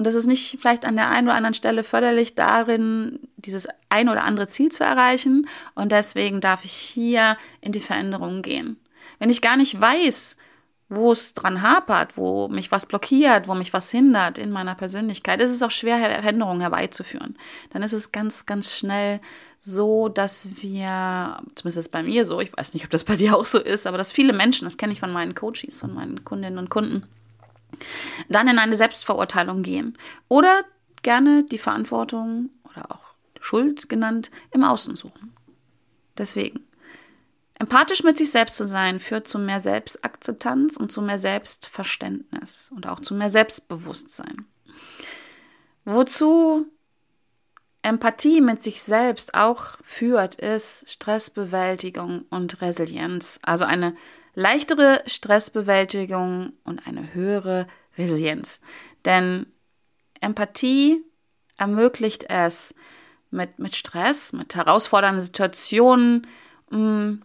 Und 0.00 0.06
das 0.06 0.14
ist 0.14 0.24
nicht 0.24 0.56
vielleicht 0.58 0.86
an 0.86 0.96
der 0.96 1.10
einen 1.10 1.26
oder 1.26 1.36
anderen 1.36 1.52
Stelle 1.52 1.82
förderlich 1.82 2.34
darin, 2.34 3.18
dieses 3.36 3.68
ein 3.90 4.08
oder 4.08 4.24
andere 4.24 4.46
Ziel 4.46 4.72
zu 4.72 4.82
erreichen. 4.82 5.46
Und 5.74 5.92
deswegen 5.92 6.40
darf 6.40 6.64
ich 6.64 6.72
hier 6.72 7.36
in 7.60 7.72
die 7.72 7.80
Veränderung 7.80 8.40
gehen. 8.40 8.80
Wenn 9.18 9.28
ich 9.28 9.42
gar 9.42 9.58
nicht 9.58 9.78
weiß, 9.78 10.38
wo 10.88 11.12
es 11.12 11.34
dran 11.34 11.60
hapert, 11.60 12.16
wo 12.16 12.48
mich 12.48 12.72
was 12.72 12.86
blockiert, 12.86 13.46
wo 13.46 13.52
mich 13.52 13.74
was 13.74 13.90
hindert 13.90 14.38
in 14.38 14.50
meiner 14.50 14.74
Persönlichkeit, 14.74 15.38
ist 15.42 15.50
es 15.50 15.62
auch 15.62 15.70
schwer, 15.70 15.98
Veränderungen 15.98 16.62
herbeizuführen. 16.62 17.36
Dann 17.68 17.82
ist 17.82 17.92
es 17.92 18.10
ganz, 18.10 18.46
ganz 18.46 18.74
schnell 18.74 19.20
so, 19.58 20.08
dass 20.08 20.48
wir, 20.62 21.42
zumindest 21.56 21.76
ist 21.76 21.88
bei 21.90 22.02
mir 22.02 22.24
so, 22.24 22.40
ich 22.40 22.56
weiß 22.56 22.72
nicht, 22.72 22.84
ob 22.86 22.90
das 22.90 23.04
bei 23.04 23.16
dir 23.16 23.36
auch 23.36 23.44
so 23.44 23.58
ist, 23.58 23.86
aber 23.86 23.98
dass 23.98 24.12
viele 24.12 24.32
Menschen, 24.32 24.64
das 24.64 24.78
kenne 24.78 24.94
ich 24.94 25.00
von 25.00 25.12
meinen 25.12 25.34
Coaches, 25.34 25.78
von 25.78 25.92
meinen 25.92 26.24
Kundinnen 26.24 26.58
und 26.58 26.70
Kunden, 26.70 27.04
dann 28.28 28.48
in 28.48 28.58
eine 28.58 28.76
Selbstverurteilung 28.76 29.62
gehen. 29.62 29.96
Oder 30.28 30.64
gerne 31.02 31.44
die 31.44 31.58
Verantwortung 31.58 32.50
oder 32.64 32.90
auch 32.90 33.14
Schuld 33.40 33.88
genannt 33.88 34.30
im 34.50 34.64
Außen 34.64 34.96
suchen. 34.96 35.34
Deswegen 36.18 36.64
Empathisch 37.60 38.02
mit 38.04 38.16
sich 38.16 38.30
selbst 38.30 38.56
zu 38.56 38.66
sein, 38.66 39.00
führt 39.00 39.28
zu 39.28 39.38
mehr 39.38 39.60
Selbstakzeptanz 39.60 40.78
und 40.78 40.90
zu 40.90 41.02
mehr 41.02 41.18
Selbstverständnis 41.18 42.72
und 42.74 42.86
auch 42.86 43.00
zu 43.00 43.14
mehr 43.14 43.28
Selbstbewusstsein. 43.28 44.46
Wozu 45.84 46.66
Empathie 47.82 48.40
mit 48.40 48.62
sich 48.62 48.82
selbst 48.82 49.34
auch 49.34 49.76
führt, 49.82 50.36
ist 50.36 50.88
Stressbewältigung 50.90 52.24
und 52.30 52.62
Resilienz. 52.62 53.38
Also 53.42 53.66
eine 53.66 53.94
leichtere 54.40 55.02
Stressbewältigung 55.06 56.54
und 56.64 56.86
eine 56.86 57.12
höhere 57.12 57.66
Resilienz. 57.98 58.60
Denn 59.04 59.46
Empathie 60.20 61.04
ermöglicht 61.58 62.24
es, 62.28 62.74
mit, 63.30 63.58
mit 63.58 63.76
Stress, 63.76 64.32
mit 64.32 64.54
herausfordernden 64.54 65.20
Situationen, 65.20 66.26
mh, 66.70 66.78
mm, 66.78 67.22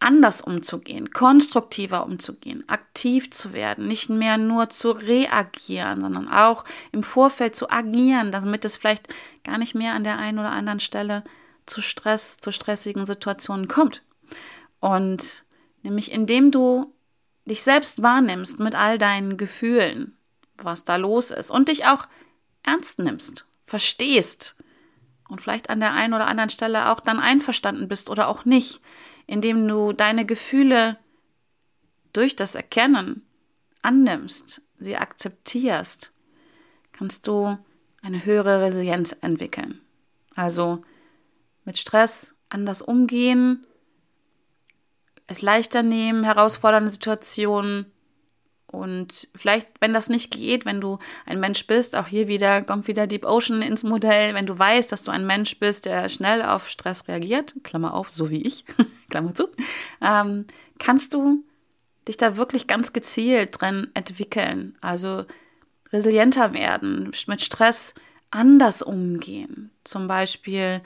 anders 0.00 0.42
umzugehen, 0.42 1.10
konstruktiver 1.10 2.06
umzugehen, 2.06 2.62
aktiv 2.68 3.32
zu 3.32 3.52
werden, 3.52 3.88
nicht 3.88 4.08
mehr 4.08 4.38
nur 4.38 4.68
zu 4.68 4.92
reagieren, 4.92 6.00
sondern 6.00 6.28
auch 6.28 6.62
im 6.92 7.02
Vorfeld 7.02 7.56
zu 7.56 7.68
agieren, 7.68 8.30
damit 8.30 8.64
es 8.64 8.76
vielleicht 8.76 9.08
gar 9.42 9.58
nicht 9.58 9.74
mehr 9.74 9.94
an 9.94 10.04
der 10.04 10.16
einen 10.16 10.38
oder 10.38 10.52
anderen 10.52 10.78
Stelle 10.78 11.24
zu 11.66 11.82
Stress, 11.82 12.36
zu 12.36 12.52
stressigen 12.52 13.06
Situationen 13.06 13.66
kommt. 13.66 14.04
Und 14.78 15.44
nämlich 15.88 16.12
indem 16.12 16.50
du 16.50 16.92
dich 17.46 17.62
selbst 17.62 18.02
wahrnimmst 18.02 18.60
mit 18.60 18.74
all 18.74 18.98
deinen 18.98 19.38
Gefühlen, 19.38 20.18
was 20.58 20.84
da 20.84 20.96
los 20.96 21.30
ist 21.30 21.50
und 21.50 21.68
dich 21.68 21.86
auch 21.86 22.06
ernst 22.62 22.98
nimmst, 22.98 23.46
verstehst 23.62 24.56
und 25.28 25.40
vielleicht 25.40 25.70
an 25.70 25.80
der 25.80 25.94
einen 25.94 26.12
oder 26.12 26.26
anderen 26.26 26.50
Stelle 26.50 26.92
auch 26.92 27.00
dann 27.00 27.18
einverstanden 27.18 27.88
bist 27.88 28.10
oder 28.10 28.28
auch 28.28 28.44
nicht, 28.44 28.82
indem 29.26 29.66
du 29.66 29.92
deine 29.92 30.26
Gefühle 30.26 30.98
durch 32.12 32.36
das 32.36 32.54
Erkennen 32.54 33.26
annimmst, 33.80 34.60
sie 34.78 34.96
akzeptierst, 34.96 36.12
kannst 36.92 37.26
du 37.26 37.56
eine 38.02 38.26
höhere 38.26 38.60
Resilienz 38.60 39.16
entwickeln. 39.22 39.80
Also 40.34 40.84
mit 41.64 41.78
Stress 41.78 42.34
anders 42.50 42.82
umgehen, 42.82 43.66
es 45.28 45.42
leichter 45.42 45.82
nehmen, 45.82 46.24
herausfordernde 46.24 46.90
Situationen 46.90 47.86
und 48.70 49.28
vielleicht, 49.34 49.66
wenn 49.80 49.94
das 49.94 50.10
nicht 50.10 50.30
geht, 50.30 50.66
wenn 50.66 50.80
du 50.80 50.98
ein 51.24 51.40
Mensch 51.40 51.66
bist, 51.66 51.96
auch 51.96 52.06
hier 52.06 52.28
wieder 52.28 52.60
kommt 52.62 52.86
wieder 52.86 53.06
Deep 53.06 53.24
Ocean 53.24 53.62
ins 53.62 53.82
Modell, 53.82 54.34
wenn 54.34 54.44
du 54.44 54.58
weißt, 54.58 54.92
dass 54.92 55.04
du 55.04 55.10
ein 55.10 55.26
Mensch 55.26 55.58
bist, 55.58 55.86
der 55.86 56.10
schnell 56.10 56.42
auf 56.42 56.68
Stress 56.68 57.08
reagiert, 57.08 57.54
Klammer 57.64 57.94
auf, 57.94 58.10
so 58.10 58.28
wie 58.30 58.42
ich, 58.42 58.66
Klammer 59.08 59.34
zu, 59.34 59.48
ähm, 60.02 60.46
kannst 60.78 61.14
du 61.14 61.44
dich 62.06 62.18
da 62.18 62.36
wirklich 62.36 62.66
ganz 62.66 62.92
gezielt 62.92 63.58
drin 63.58 63.88
entwickeln. 63.94 64.76
Also 64.82 65.24
resilienter 65.90 66.52
werden, 66.52 67.10
mit 67.26 67.40
Stress 67.40 67.94
anders 68.30 68.82
umgehen. 68.82 69.70
Zum 69.84 70.08
Beispiel 70.08 70.82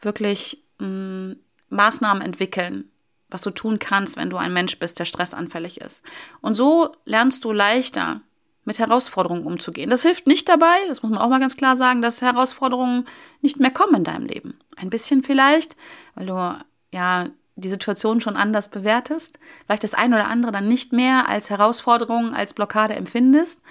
wirklich 0.00 0.62
mh, 0.78 0.86
mm, 0.86 1.36
Maßnahmen 1.70 2.22
entwickeln, 2.22 2.92
was 3.34 3.42
du 3.42 3.50
tun 3.50 3.78
kannst, 3.78 4.16
wenn 4.16 4.30
du 4.30 4.36
ein 4.36 4.52
Mensch 4.52 4.78
bist, 4.78 4.98
der 5.00 5.04
stressanfällig 5.04 5.80
ist. 5.80 6.04
Und 6.40 6.54
so 6.54 6.92
lernst 7.04 7.44
du 7.44 7.52
leichter 7.52 8.20
mit 8.64 8.78
Herausforderungen 8.78 9.44
umzugehen. 9.44 9.90
Das 9.90 10.02
hilft 10.02 10.26
nicht 10.26 10.48
dabei, 10.48 10.76
das 10.88 11.02
muss 11.02 11.10
man 11.10 11.20
auch 11.20 11.28
mal 11.28 11.40
ganz 11.40 11.56
klar 11.56 11.76
sagen, 11.76 12.00
dass 12.00 12.22
Herausforderungen 12.22 13.04
nicht 13.42 13.60
mehr 13.60 13.72
kommen 13.72 13.96
in 13.96 14.04
deinem 14.04 14.26
Leben. 14.26 14.58
Ein 14.76 14.88
bisschen 14.88 15.22
vielleicht, 15.22 15.76
weil 16.14 16.26
du 16.26 16.58
ja 16.92 17.28
die 17.56 17.68
Situation 17.68 18.20
schon 18.20 18.36
anders 18.36 18.68
bewertest, 18.68 19.38
vielleicht 19.66 19.84
das 19.84 19.94
eine 19.94 20.14
oder 20.16 20.28
andere 20.28 20.52
dann 20.52 20.68
nicht 20.68 20.92
mehr 20.92 21.28
als 21.28 21.50
Herausforderung, 21.50 22.34
als 22.34 22.54
Blockade 22.54 22.94
empfindest. 22.94 23.62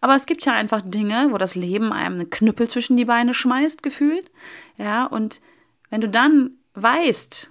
Aber 0.00 0.14
es 0.14 0.26
gibt 0.26 0.44
ja 0.44 0.52
einfach 0.52 0.82
Dinge, 0.84 1.28
wo 1.32 1.38
das 1.38 1.54
Leben 1.54 1.92
einem 1.92 2.20
einen 2.20 2.30
Knüppel 2.30 2.68
zwischen 2.68 2.96
die 2.96 3.06
Beine 3.06 3.34
schmeißt, 3.34 3.82
gefühlt. 3.82 4.30
Ja, 4.76 5.06
und 5.06 5.40
wenn 5.90 6.02
du 6.02 6.08
dann 6.08 6.50
weißt, 6.74 7.50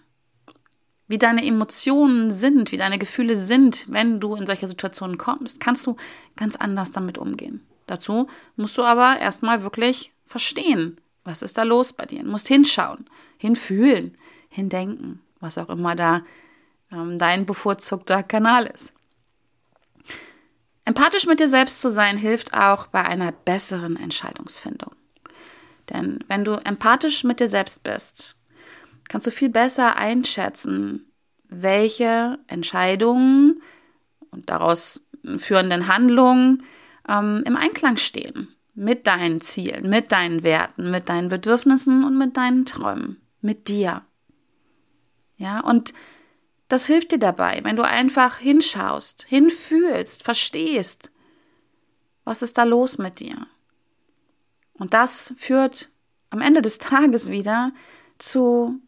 wie 1.07 1.17
deine 1.17 1.45
Emotionen 1.45 2.31
sind, 2.31 2.71
wie 2.71 2.77
deine 2.77 2.97
Gefühle 2.97 3.35
sind, 3.35 3.85
wenn 3.89 4.19
du 4.19 4.35
in 4.35 4.45
solche 4.45 4.67
Situationen 4.67 5.17
kommst, 5.17 5.59
kannst 5.59 5.85
du 5.85 5.95
ganz 6.35 6.55
anders 6.55 6.91
damit 6.91 7.17
umgehen. 7.17 7.65
Dazu 7.87 8.27
musst 8.55 8.77
du 8.77 8.83
aber 8.83 9.19
erstmal 9.19 9.61
wirklich 9.61 10.11
verstehen, 10.25 10.99
was 11.23 11.41
ist 11.41 11.57
da 11.57 11.63
los 11.63 11.93
bei 11.93 12.05
dir. 12.05 12.23
Du 12.23 12.29
musst 12.29 12.47
hinschauen, 12.47 13.05
hinfühlen, 13.37 14.17
hindenken, 14.49 15.21
was 15.39 15.57
auch 15.57 15.69
immer 15.69 15.95
da 15.95 16.23
ähm, 16.91 17.19
dein 17.19 17.45
bevorzugter 17.45 18.23
Kanal 18.23 18.65
ist. 18.65 18.93
Empathisch 20.85 21.25
mit 21.25 21.39
dir 21.39 21.47
selbst 21.47 21.81
zu 21.81 21.89
sein 21.89 22.17
hilft 22.17 22.53
auch 22.53 22.87
bei 22.87 23.03
einer 23.03 23.31
besseren 23.31 23.97
Entscheidungsfindung. 23.97 24.91
Denn 25.89 26.23
wenn 26.27 26.45
du 26.45 26.53
empathisch 26.53 27.23
mit 27.23 27.39
dir 27.39 27.47
selbst 27.47 27.83
bist, 27.83 28.35
kannst 29.09 29.27
du 29.27 29.31
viel 29.31 29.49
besser 29.49 29.97
einschätzen, 29.97 31.11
welche 31.47 32.39
Entscheidungen 32.47 33.61
und 34.31 34.49
daraus 34.49 35.01
führenden 35.37 35.87
Handlungen 35.87 36.63
ähm, 37.07 37.43
im 37.45 37.55
Einklang 37.55 37.97
stehen 37.97 38.49
mit 38.73 39.07
deinen 39.07 39.39
Zielen, 39.41 39.89
mit 39.89 40.11
deinen 40.11 40.43
Werten, 40.43 40.91
mit 40.91 41.07
deinen 41.07 41.29
Bedürfnissen 41.29 42.03
und 42.03 42.17
mit 42.17 42.35
deinen 42.35 42.65
Träumen, 42.65 43.21
mit 43.41 43.69
dir. 43.69 44.03
Ja, 45.37 45.61
und 45.61 45.93
das 46.67 46.87
hilft 46.87 47.11
dir 47.11 47.19
dabei, 47.19 47.61
wenn 47.63 47.75
du 47.75 47.83
einfach 47.83 48.37
hinschaust, 48.37 49.25
hinfühlst, 49.27 50.23
verstehst, 50.23 51.11
was 52.23 52.41
ist 52.41 52.57
da 52.57 52.63
los 52.63 52.97
mit 52.97 53.19
dir. 53.19 53.47
Und 54.73 54.93
das 54.93 55.33
führt 55.37 55.89
am 56.29 56.41
Ende 56.41 56.61
des 56.61 56.79
Tages 56.79 57.31
wieder 57.31 57.71
zu 58.17 58.81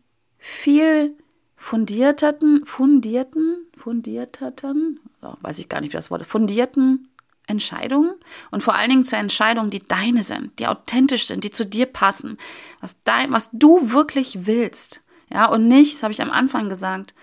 viel 0.48 1.13
fundierten, 1.58 2.66
fundierten, 2.66 3.68
fundierten, 3.75 5.00
oh, 5.22 5.34
weiß 5.42 5.60
ich 5.60 5.68
gar 5.68 5.82
nicht, 5.82 5.92
wie 5.92 5.98
das 5.98 6.10
Wort 6.10 6.25
fundierten 6.25 7.10
Entscheidungen 7.48 8.13
und 8.50 8.63
vor 8.63 8.75
allen 8.75 8.89
Dingen 8.89 9.04
zu 9.04 9.18
Entscheidungen, 9.18 9.70
die 9.70 9.86
deine 9.86 10.24
sind, 10.24 10.58
die 10.60 10.68
authentisch 10.68 11.27
sind, 11.27 11.44
die 11.44 11.51
zu 11.51 11.66
dir 11.66 11.86
passen, 11.86 12.38
was, 12.80 12.96
dein, 13.04 13.34
was 13.34 13.50
du 13.51 13.92
wirklich 13.92 14.48
willst. 14.48 15.01
Ja, 15.30 15.48
und 15.48 15.68
nicht, 15.68 15.96
das 15.96 16.04
habe 16.04 16.13
ich 16.13 16.22
am 16.22 16.32
Anfang 16.32 16.70
gesagt, 16.70 17.13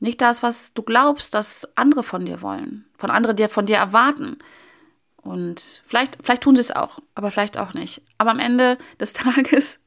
nicht 0.00 0.20
das, 0.20 0.42
was 0.42 0.74
du 0.74 0.82
glaubst, 0.82 1.34
dass 1.34 1.68
andere 1.76 2.02
von 2.02 2.24
dir 2.24 2.42
wollen, 2.42 2.86
von 2.96 3.10
anderen 3.10 3.36
dir 3.36 3.48
von 3.48 3.66
dir 3.66 3.76
erwarten. 3.76 4.38
Und 5.18 5.82
vielleicht, 5.84 6.18
vielleicht 6.20 6.42
tun 6.42 6.56
sie 6.56 6.60
es 6.60 6.72
auch, 6.72 6.98
aber 7.14 7.30
vielleicht 7.30 7.56
auch 7.56 7.72
nicht. 7.72 8.02
Aber 8.18 8.32
am 8.32 8.40
Ende 8.40 8.78
des 8.98 9.12
Tages 9.12 9.80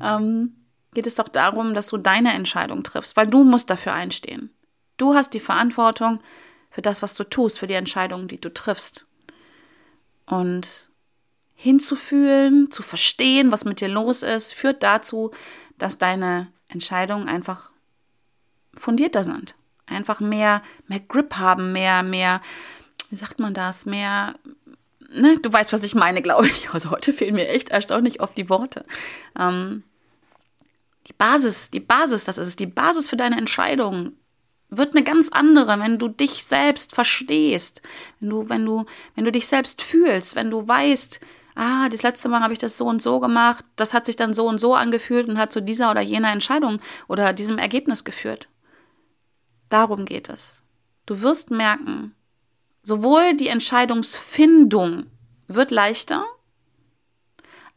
ähm, 0.00 0.54
geht 0.96 1.06
es 1.06 1.14
doch 1.14 1.28
darum, 1.28 1.74
dass 1.74 1.88
du 1.88 1.98
deine 1.98 2.32
Entscheidung 2.32 2.82
triffst, 2.82 3.18
weil 3.18 3.26
du 3.26 3.44
musst 3.44 3.68
dafür 3.68 3.92
einstehen. 3.92 4.48
Du 4.96 5.14
hast 5.14 5.34
die 5.34 5.40
Verantwortung 5.40 6.20
für 6.70 6.80
das, 6.80 7.02
was 7.02 7.12
du 7.12 7.24
tust, 7.24 7.58
für 7.58 7.66
die 7.66 7.74
Entscheidungen, 7.74 8.28
die 8.28 8.40
du 8.40 8.52
triffst. 8.52 9.06
Und 10.24 10.88
hinzufühlen, 11.54 12.70
zu 12.70 12.82
verstehen, 12.82 13.52
was 13.52 13.66
mit 13.66 13.82
dir 13.82 13.88
los 13.88 14.22
ist, 14.22 14.54
führt 14.54 14.82
dazu, 14.82 15.32
dass 15.76 15.98
deine 15.98 16.50
Entscheidungen 16.68 17.28
einfach 17.28 17.72
fundierter 18.72 19.22
sind. 19.22 19.54
Einfach 19.84 20.20
mehr, 20.20 20.62
mehr 20.88 21.00
Grip 21.00 21.36
haben, 21.36 21.72
mehr, 21.72 22.02
mehr, 22.02 22.40
wie 23.10 23.16
sagt 23.16 23.38
man 23.38 23.52
das, 23.52 23.84
mehr, 23.84 24.34
ne, 25.10 25.38
du 25.38 25.52
weißt, 25.52 25.74
was 25.74 25.84
ich 25.84 25.94
meine, 25.94 26.22
glaube 26.22 26.46
ich. 26.46 26.70
Also 26.72 26.90
heute 26.90 27.12
fehlen 27.12 27.34
mir 27.34 27.50
echt 27.50 27.68
erstaunlich 27.68 28.20
oft 28.20 28.38
die 28.38 28.48
Worte. 28.48 28.86
Ähm, 29.38 29.82
die 31.06 31.12
Basis, 31.12 31.70
die 31.70 31.80
Basis, 31.80 32.24
das 32.24 32.38
ist 32.38 32.48
es, 32.48 32.56
die 32.56 32.66
Basis 32.66 33.08
für 33.08 33.16
deine 33.16 33.38
Entscheidungen 33.38 34.18
wird 34.68 34.94
eine 34.94 35.04
ganz 35.04 35.28
andere, 35.28 35.78
wenn 35.78 35.98
du 35.98 36.08
dich 36.08 36.44
selbst 36.44 36.94
verstehst, 36.94 37.82
wenn 38.20 38.30
du, 38.30 38.48
wenn 38.48 38.64
du, 38.64 38.84
wenn 39.14 39.24
du 39.24 39.32
dich 39.32 39.46
selbst 39.46 39.80
fühlst, 39.80 40.34
wenn 40.34 40.50
du 40.50 40.66
weißt, 40.66 41.20
ah, 41.54 41.88
das 41.88 42.02
letzte 42.02 42.28
Mal 42.28 42.40
habe 42.40 42.52
ich 42.52 42.58
das 42.58 42.76
so 42.76 42.86
und 42.86 43.00
so 43.00 43.20
gemacht, 43.20 43.64
das 43.76 43.94
hat 43.94 44.06
sich 44.06 44.16
dann 44.16 44.34
so 44.34 44.48
und 44.48 44.58
so 44.58 44.74
angefühlt 44.74 45.28
und 45.28 45.38
hat 45.38 45.52
zu 45.52 45.62
dieser 45.62 45.90
oder 45.90 46.00
jener 46.00 46.32
Entscheidung 46.32 46.78
oder 47.08 47.32
diesem 47.32 47.58
Ergebnis 47.58 48.04
geführt. 48.04 48.48
Darum 49.68 50.04
geht 50.04 50.28
es. 50.28 50.62
Du 51.06 51.22
wirst 51.22 51.50
merken, 51.50 52.14
sowohl 52.82 53.34
die 53.34 53.48
Entscheidungsfindung 53.48 55.06
wird 55.46 55.70
leichter, 55.70 56.24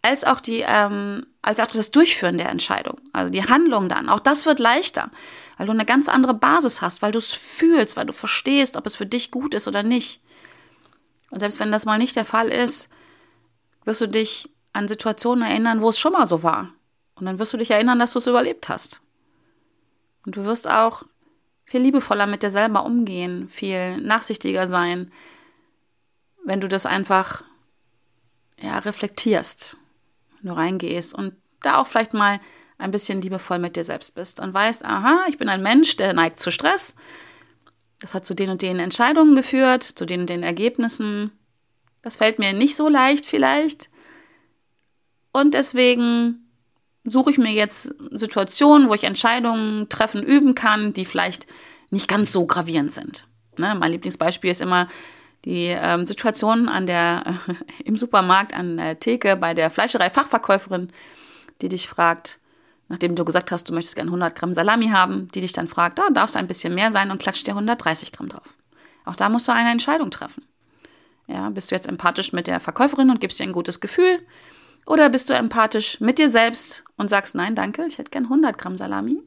als 0.02 0.24
auch 0.24 0.40
die, 0.40 0.64
ähm, 0.66 1.26
als 1.42 1.60
auch 1.60 1.68
das 1.68 1.92
Durchführen 1.92 2.38
der 2.38 2.50
Entscheidung, 2.50 3.00
also 3.12 3.32
die 3.32 3.44
Handlung 3.44 3.90
dann. 3.90 4.10
Auch 4.10 4.20
das 4.20 4.46
wird 4.46 4.60
leichter, 4.60 5.12
weil 5.58 5.68
du 5.68 5.74
eine 5.74 5.86
ganz 5.86 6.08
andere 6.10 6.34
Basis 6.34 6.82
hast, 6.82 7.02
weil 7.02 7.12
du 7.12 7.20
es 7.20 7.32
fühlst, 7.32 7.98
weil 7.98 8.06
du 8.06 8.14
verstehst, 8.14 8.78
ob 8.78 8.86
es 8.86 8.96
für 8.96 9.06
dich 9.06 9.32
gut 9.32 9.54
ist 9.54 9.68
oder 9.68 9.84
nicht. 9.84 10.22
Und 11.32 11.40
selbst 11.40 11.60
wenn 11.60 11.72
das 11.72 11.86
mal 11.86 11.98
nicht 11.98 12.16
der 12.16 12.26
Fall 12.26 12.50
ist, 12.50 12.90
wirst 13.84 14.02
du 14.02 14.08
dich 14.08 14.50
an 14.74 14.88
Situationen 14.88 15.48
erinnern, 15.48 15.82
wo 15.82 15.90
es 15.90 16.00
schon 16.00 16.14
mal 16.14 16.26
so 16.26 16.44
war. 16.44 16.74
Und 17.16 17.26
dann 17.26 17.40
wirst 17.40 17.54
du 17.54 17.58
dich 17.58 17.72
erinnern, 17.72 18.00
dass 18.00 18.14
du 18.14 18.20
es 18.20 18.28
überlebt 18.28 18.70
hast. 18.70 19.02
Und 20.26 20.38
du 20.38 20.46
wirst 20.46 20.70
auch 20.70 21.04
viel 21.66 21.82
liebevoller 21.82 22.26
mit 22.26 22.42
dir 22.42 22.50
selber 22.50 22.86
umgehen, 22.86 23.50
viel 23.50 23.98
nachsichtiger 23.98 24.68
sein, 24.68 25.12
wenn 26.46 26.62
du 26.62 26.68
das 26.68 26.86
einfach 26.86 27.44
ja, 28.62 28.80
reflektierst 28.80 29.78
du 30.42 30.54
reingehst 30.54 31.14
und 31.14 31.34
da 31.62 31.78
auch 31.78 31.88
vielleicht 31.88 32.14
mal 32.14 32.40
ein 32.78 32.92
bisschen 32.92 33.22
liebevoll 33.22 33.60
mit 33.60 33.76
dir 33.76 33.84
selbst 33.84 34.16
bist 34.16 34.40
und 34.40 34.54
weißt, 34.54 34.86
aha, 34.86 35.26
ich 35.28 35.38
bin 35.38 35.50
ein 35.50 35.62
Mensch, 35.62 35.98
der 35.98 36.14
neigt 36.14 36.40
zu 36.40 36.50
Stress. 36.52 36.96
Das 38.00 38.14
hat 38.14 38.26
zu 38.26 38.34
den 38.34 38.50
und 38.50 38.62
den 38.62 38.80
Entscheidungen 38.80 39.36
geführt, 39.36 39.84
zu 39.84 40.06
den 40.06 40.22
und 40.22 40.30
den 40.30 40.44
Ergebnissen. 40.44 41.32
Das 42.02 42.16
fällt 42.16 42.40
mir 42.40 42.54
nicht 42.54 42.78
so 42.78 42.88
leicht 42.88 43.26
vielleicht. 43.26 43.90
Und 45.34 45.54
deswegen 45.54 46.50
suche 47.04 47.32
ich 47.32 47.38
mir 47.38 47.52
jetzt 47.52 47.94
Situationen, 48.12 48.88
wo 48.88 48.94
ich 48.94 49.04
Entscheidungen 49.04 49.90
treffen 49.90 50.24
üben 50.24 50.56
kann, 50.56 50.94
die 50.94 51.06
vielleicht 51.06 51.48
nicht 51.90 52.08
ganz 52.08 52.32
so 52.32 52.46
gravierend 52.46 52.92
sind. 52.92 53.28
Ne? 53.58 53.76
Mein 53.76 53.92
Lieblingsbeispiel 53.92 54.52
ist 54.52 54.62
immer 54.62 54.88
die 55.46 55.68
ähm, 55.68 56.06
Situation 56.06 56.70
an 56.70 56.86
der, 56.86 57.24
äh, 57.26 57.54
im 57.84 57.96
Supermarkt 57.96 58.54
an 58.54 58.78
der 58.78 59.00
Theke 59.00 59.36
bei 59.38 59.54
der 59.54 59.70
Fleischerei-Fachverkäuferin, 59.70 60.92
die 61.62 61.70
dich 61.70 61.88
fragt, 61.88 62.40
nachdem 62.88 63.16
du 63.16 63.26
gesagt 63.26 63.52
hast, 63.52 63.70
du 63.70 63.74
möchtest 63.74 63.96
gerne 63.96 64.10
100 64.10 64.36
Gramm 64.36 64.54
Salami 64.54 64.90
haben, 64.90 65.28
die 65.30 65.42
dich 65.42 65.54
dann 65.54 65.68
fragt, 65.68 66.00
da 66.00 66.04
ah, 66.08 66.12
darf 66.12 66.30
es 66.30 66.36
ein 66.36 66.48
bisschen 66.48 66.76
mehr 66.76 66.92
sein 66.92 67.12
und 67.12 67.22
klatscht 67.22 67.48
dir 67.48 67.52
130 67.52 68.12
Gramm 68.12 68.30
drauf. 68.30 68.56
Auch 69.06 69.16
da 69.16 69.30
musst 69.30 69.48
du 69.48 69.54
eine 69.54 69.72
Entscheidung 69.72 70.12
treffen. 70.12 70.46
Ja, 71.28 71.50
bist 71.50 71.72
du 71.72 71.76
jetzt 71.76 71.88
empathisch 71.88 72.34
mit 72.34 72.48
der 72.48 72.60
Verkäuferin 72.60 73.12
und 73.12 73.22
gibst 73.22 73.40
ihr 73.40 73.46
ein 73.46 73.54
gutes 73.54 73.80
Gefühl? 73.80 74.20
Oder 74.86 75.10
bist 75.10 75.30
du 75.30 75.34
empathisch 75.34 76.00
mit 76.00 76.18
dir 76.18 76.30
selbst 76.30 76.84
und 76.98 77.10
sagst, 77.10 77.36
nein, 77.36 77.54
danke, 77.54 77.86
ich 77.86 78.00
hätte 78.00 78.10
gern 78.10 78.24
100 78.24 78.58
Gramm 78.58 78.78
Salami? 78.78 79.22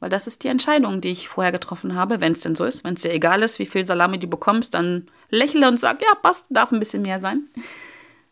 Weil 0.00 0.10
das 0.10 0.26
ist 0.26 0.44
die 0.44 0.48
Entscheidung, 0.48 1.00
die 1.00 1.10
ich 1.10 1.28
vorher 1.28 1.52
getroffen 1.52 1.94
habe, 1.94 2.20
wenn 2.20 2.32
es 2.32 2.40
denn 2.40 2.54
so 2.54 2.64
ist. 2.64 2.84
Wenn 2.84 2.94
es 2.94 3.02
dir 3.02 3.12
egal 3.12 3.42
ist, 3.42 3.58
wie 3.58 3.66
viel 3.66 3.86
Salami 3.86 4.18
du 4.18 4.28
bekommst, 4.28 4.74
dann 4.74 5.08
lächle 5.30 5.66
und 5.68 5.80
sag, 5.80 6.00
ja, 6.00 6.14
passt, 6.14 6.46
darf 6.50 6.70
ein 6.70 6.78
bisschen 6.78 7.02
mehr 7.02 7.18
sein. 7.18 7.48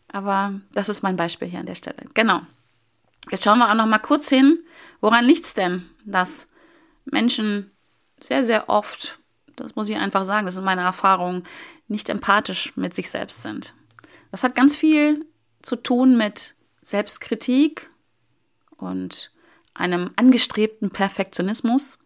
Aber 0.09 0.59
das 0.73 0.87
ist 0.87 1.03
mein 1.03 1.17
Beispiel 1.17 1.47
hier 1.47 1.59
an 1.59 1.65
der 1.65 1.75
Stelle. 1.75 2.05
Genau. 2.13 2.41
Jetzt 3.29 3.43
schauen 3.43 3.59
wir 3.59 3.69
auch 3.69 3.75
noch 3.75 3.85
mal 3.85 3.97
kurz 3.99 4.29
hin, 4.29 4.59
woran 5.01 5.25
liegt 5.25 5.45
es 5.45 5.53
denn, 5.53 5.89
dass 6.05 6.47
Menschen 7.03 7.71
sehr, 8.19 8.43
sehr 8.43 8.69
oft, 8.69 9.19
das 9.57 9.75
muss 9.75 9.89
ich 9.89 9.97
einfach 9.97 10.23
sagen, 10.23 10.45
das 10.45 10.55
ist 10.55 10.63
meine 10.63 10.81
Erfahrung, 10.81 11.43
nicht 11.89 12.09
empathisch 12.09 12.75
mit 12.77 12.93
sich 12.93 13.09
selbst 13.09 13.43
sind. 13.43 13.73
Das 14.31 14.43
hat 14.43 14.55
ganz 14.55 14.77
viel 14.77 15.25
zu 15.61 15.75
tun 15.75 16.17
mit 16.17 16.55
Selbstkritik 16.81 17.89
und 18.77 19.31
einem 19.77 20.11
angestrebten 20.15 20.89
Perfektionismus, 20.89 21.97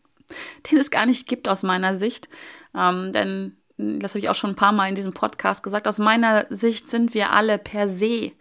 den 0.70 0.78
es 0.78 0.90
gar 0.90 1.06
nicht 1.06 1.28
gibt 1.28 1.48
aus 1.48 1.62
meiner 1.62 1.98
Sicht. 1.98 2.28
Ähm, 2.74 3.12
denn, 3.12 3.56
das 3.76 4.12
habe 4.12 4.20
ich 4.20 4.28
auch 4.28 4.34
schon 4.34 4.50
ein 4.50 4.56
paar 4.56 4.72
Mal 4.72 4.88
in 4.88 4.94
diesem 4.94 5.12
Podcast 5.12 5.62
gesagt, 5.62 5.88
aus 5.88 5.98
meiner 5.98 6.46
Sicht 6.50 6.90
sind 6.90 7.14
wir 7.14 7.32
alle 7.32 7.58
per 7.58 7.88
se 7.88 8.32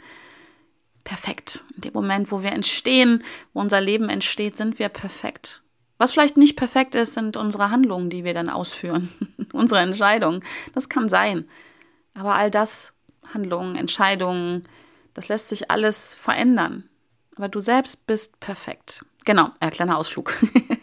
perfekt. 1.03 1.63
In 1.75 1.81
dem 1.81 1.93
Moment, 1.93 2.31
wo 2.31 2.43
wir 2.43 2.51
entstehen, 2.51 3.23
wo 3.53 3.61
unser 3.61 3.81
Leben 3.81 4.09
entsteht, 4.09 4.57
sind 4.57 4.79
wir 4.79 4.89
perfekt. 4.89 5.63
Was 5.97 6.13
vielleicht 6.13 6.37
nicht 6.37 6.55
perfekt 6.55 6.95
ist, 6.95 7.13
sind 7.13 7.35
unsere 7.35 7.71
Handlungen, 7.71 8.09
die 8.09 8.23
wir 8.23 8.33
dann 8.33 8.49
ausführen, 8.49 9.09
unsere 9.53 9.81
Entscheidungen. 9.81 10.43
Das 10.73 10.89
kann 10.89 11.09
sein. 11.09 11.49
Aber 12.13 12.35
all 12.35 12.51
das, 12.51 12.93
Handlungen, 13.33 13.75
Entscheidungen, 13.75 14.63
das 15.13 15.27
lässt 15.27 15.49
sich 15.49 15.71
alles 15.71 16.13
verändern 16.15 16.89
aber 17.39 17.47
du 17.47 17.61
selbst 17.61 18.05
bist 18.05 18.39
perfekt. 18.41 19.03
Genau, 19.25 19.49
äh, 19.59 19.69
kleiner 19.69 19.97
Ausflug. 19.97 20.37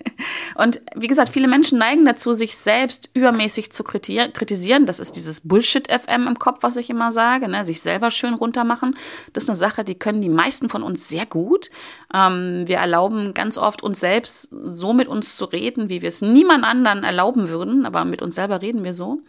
und 0.55 0.81
wie 0.95 1.07
gesagt, 1.07 1.31
viele 1.31 1.49
Menschen 1.49 1.79
neigen 1.79 2.05
dazu, 2.05 2.33
sich 2.33 2.57
selbst 2.57 3.11
übermäßig 3.13 3.73
zu 3.73 3.83
kritisieren. 3.83 4.87
Das 4.87 5.01
ist 5.01 5.17
dieses 5.17 5.41
Bullshit-FM 5.41 6.27
im 6.27 6.39
Kopf, 6.39 6.59
was 6.63 6.77
ich 6.77 6.89
immer 6.89 7.13
sage, 7.13 7.49
ne? 7.49 7.65
sich 7.65 7.81
selber 7.81 8.11
schön 8.11 8.35
runtermachen. 8.35 8.97
Das 9.33 9.45
ist 9.45 9.51
eine 9.51 9.57
Sache, 9.57 9.85
die 9.85 9.97
können 9.97 10.21
die 10.21 10.29
meisten 10.29 10.69
von 10.69 10.83
uns 10.83 11.09
sehr 11.09 11.27
gut. 11.27 11.71
Ähm, 12.15 12.63
wir 12.67 12.77
erlauben 12.77 13.35
ganz 13.35 13.59
oft 13.59 13.83
uns 13.83 14.01
selbst 14.01 14.49
so 14.51 14.93
mit 14.93 15.09
uns 15.09 15.37
zu 15.37 15.47
reden, 15.47 15.89
wie 15.89 16.03
wir 16.03 16.09
es 16.09 16.23
niemand 16.23 16.65
anderen 16.65 17.05
erlauben 17.05 17.49
würden, 17.49 17.85
aber 17.85 18.05
mit 18.05 18.23
uns 18.23 18.35
selber 18.35 18.63
reden 18.63 18.85
wir 18.85 18.93
so. 18.93 19.21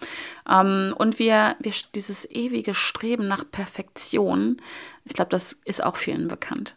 Ähm, 0.50 0.94
und 0.98 1.20
wir, 1.20 1.56
wir 1.60 1.74
dieses 1.96 2.30
ewige 2.30 2.74
Streben 2.74 3.28
nach 3.28 3.44
Perfektion, 3.50 4.62
ich 5.06 5.14
glaube, 5.14 5.30
das 5.30 5.58
ist 5.66 5.84
auch 5.84 5.96
vielen 5.96 6.28
bekannt. 6.28 6.76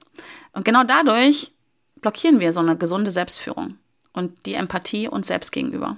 Und 0.53 0.65
genau 0.65 0.85
dadurch 0.85 1.53
blockieren 2.01 2.41
wir 2.41 2.53
so 2.53 2.61
eine 2.61 2.77
gesunde 2.77 3.11
Selbstführung. 3.11 3.77
und 4.13 4.47
die 4.47 4.55
Empathie 4.55 5.09
uns 5.09 5.29
selbst 5.29 5.53
gegenüber. 5.53 5.97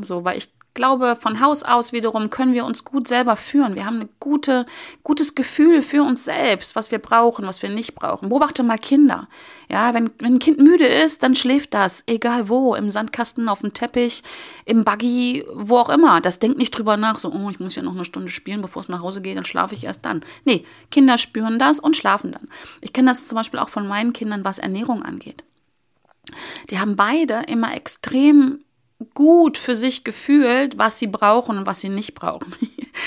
So, 0.00 0.24
weil 0.24 0.38
ich 0.38 0.50
glaube, 0.78 1.16
von 1.16 1.40
Haus 1.40 1.64
aus 1.64 1.92
wiederum 1.92 2.30
können 2.30 2.54
wir 2.54 2.64
uns 2.64 2.84
gut 2.84 3.08
selber 3.08 3.34
führen. 3.34 3.74
Wir 3.74 3.84
haben 3.84 4.02
ein 4.02 4.08
gute, 4.20 4.64
gutes 5.02 5.34
Gefühl 5.34 5.82
für 5.82 6.04
uns 6.04 6.24
selbst, 6.24 6.76
was 6.76 6.92
wir 6.92 7.00
brauchen, 7.00 7.46
was 7.46 7.62
wir 7.62 7.68
nicht 7.68 7.96
brauchen. 7.96 8.28
Beobachte 8.28 8.62
mal 8.62 8.78
Kinder. 8.78 9.26
Ja, 9.68 9.92
wenn, 9.92 10.10
wenn 10.20 10.34
ein 10.34 10.38
Kind 10.38 10.58
müde 10.58 10.86
ist, 10.86 11.24
dann 11.24 11.34
schläft 11.34 11.74
das, 11.74 12.04
egal 12.06 12.48
wo, 12.48 12.76
im 12.76 12.90
Sandkasten, 12.90 13.48
auf 13.48 13.62
dem 13.62 13.74
Teppich, 13.74 14.22
im 14.66 14.84
Buggy, 14.84 15.44
wo 15.52 15.78
auch 15.78 15.90
immer. 15.90 16.20
Das 16.20 16.38
denkt 16.38 16.58
nicht 16.58 16.70
drüber 16.70 16.96
nach, 16.96 17.18
so, 17.18 17.32
oh, 17.32 17.50
ich 17.50 17.58
muss 17.58 17.74
ja 17.74 17.82
noch 17.82 17.96
eine 17.96 18.04
Stunde 18.04 18.30
spielen, 18.30 18.62
bevor 18.62 18.80
es 18.80 18.88
nach 18.88 19.02
Hause 19.02 19.20
geht, 19.20 19.36
dann 19.36 19.44
schlafe 19.44 19.74
ich 19.74 19.82
erst 19.82 20.06
dann. 20.06 20.24
Nee, 20.44 20.64
Kinder 20.92 21.18
spüren 21.18 21.58
das 21.58 21.80
und 21.80 21.96
schlafen 21.96 22.30
dann. 22.30 22.48
Ich 22.80 22.92
kenne 22.92 23.10
das 23.10 23.26
zum 23.26 23.34
Beispiel 23.34 23.58
auch 23.58 23.68
von 23.68 23.88
meinen 23.88 24.12
Kindern, 24.12 24.44
was 24.44 24.60
Ernährung 24.60 25.02
angeht. 25.02 25.42
Die 26.70 26.78
haben 26.78 26.94
beide 26.94 27.42
immer 27.48 27.74
extrem 27.74 28.60
gut 29.14 29.58
für 29.58 29.74
sich 29.74 30.04
gefühlt, 30.04 30.78
was 30.78 30.98
sie 30.98 31.06
brauchen 31.06 31.58
und 31.58 31.66
was 31.66 31.80
sie 31.80 31.88
nicht 31.88 32.14
brauchen. 32.14 32.52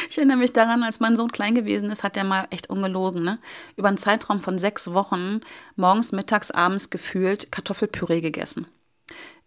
Ich 0.10 0.18
erinnere 0.18 0.38
mich 0.38 0.54
daran, 0.54 0.84
als 0.84 1.00
mein 1.00 1.16
Sohn 1.16 1.32
klein 1.32 1.54
gewesen 1.54 1.90
ist, 1.90 2.04
hat 2.04 2.18
er 2.18 2.24
mal 2.24 2.48
echt 2.50 2.70
ungelogen, 2.70 3.24
ne? 3.24 3.40
Über 3.76 3.90
einen 3.90 3.98
Zeitraum 3.98 4.40
von 4.40 4.58
sechs 4.58 4.94
Wochen 4.94 5.42
morgens, 5.76 6.12
mittags, 6.12 6.52
abends 6.52 6.90
gefühlt 6.90 7.52
Kartoffelpüree 7.52 8.22
gegessen 8.22 8.68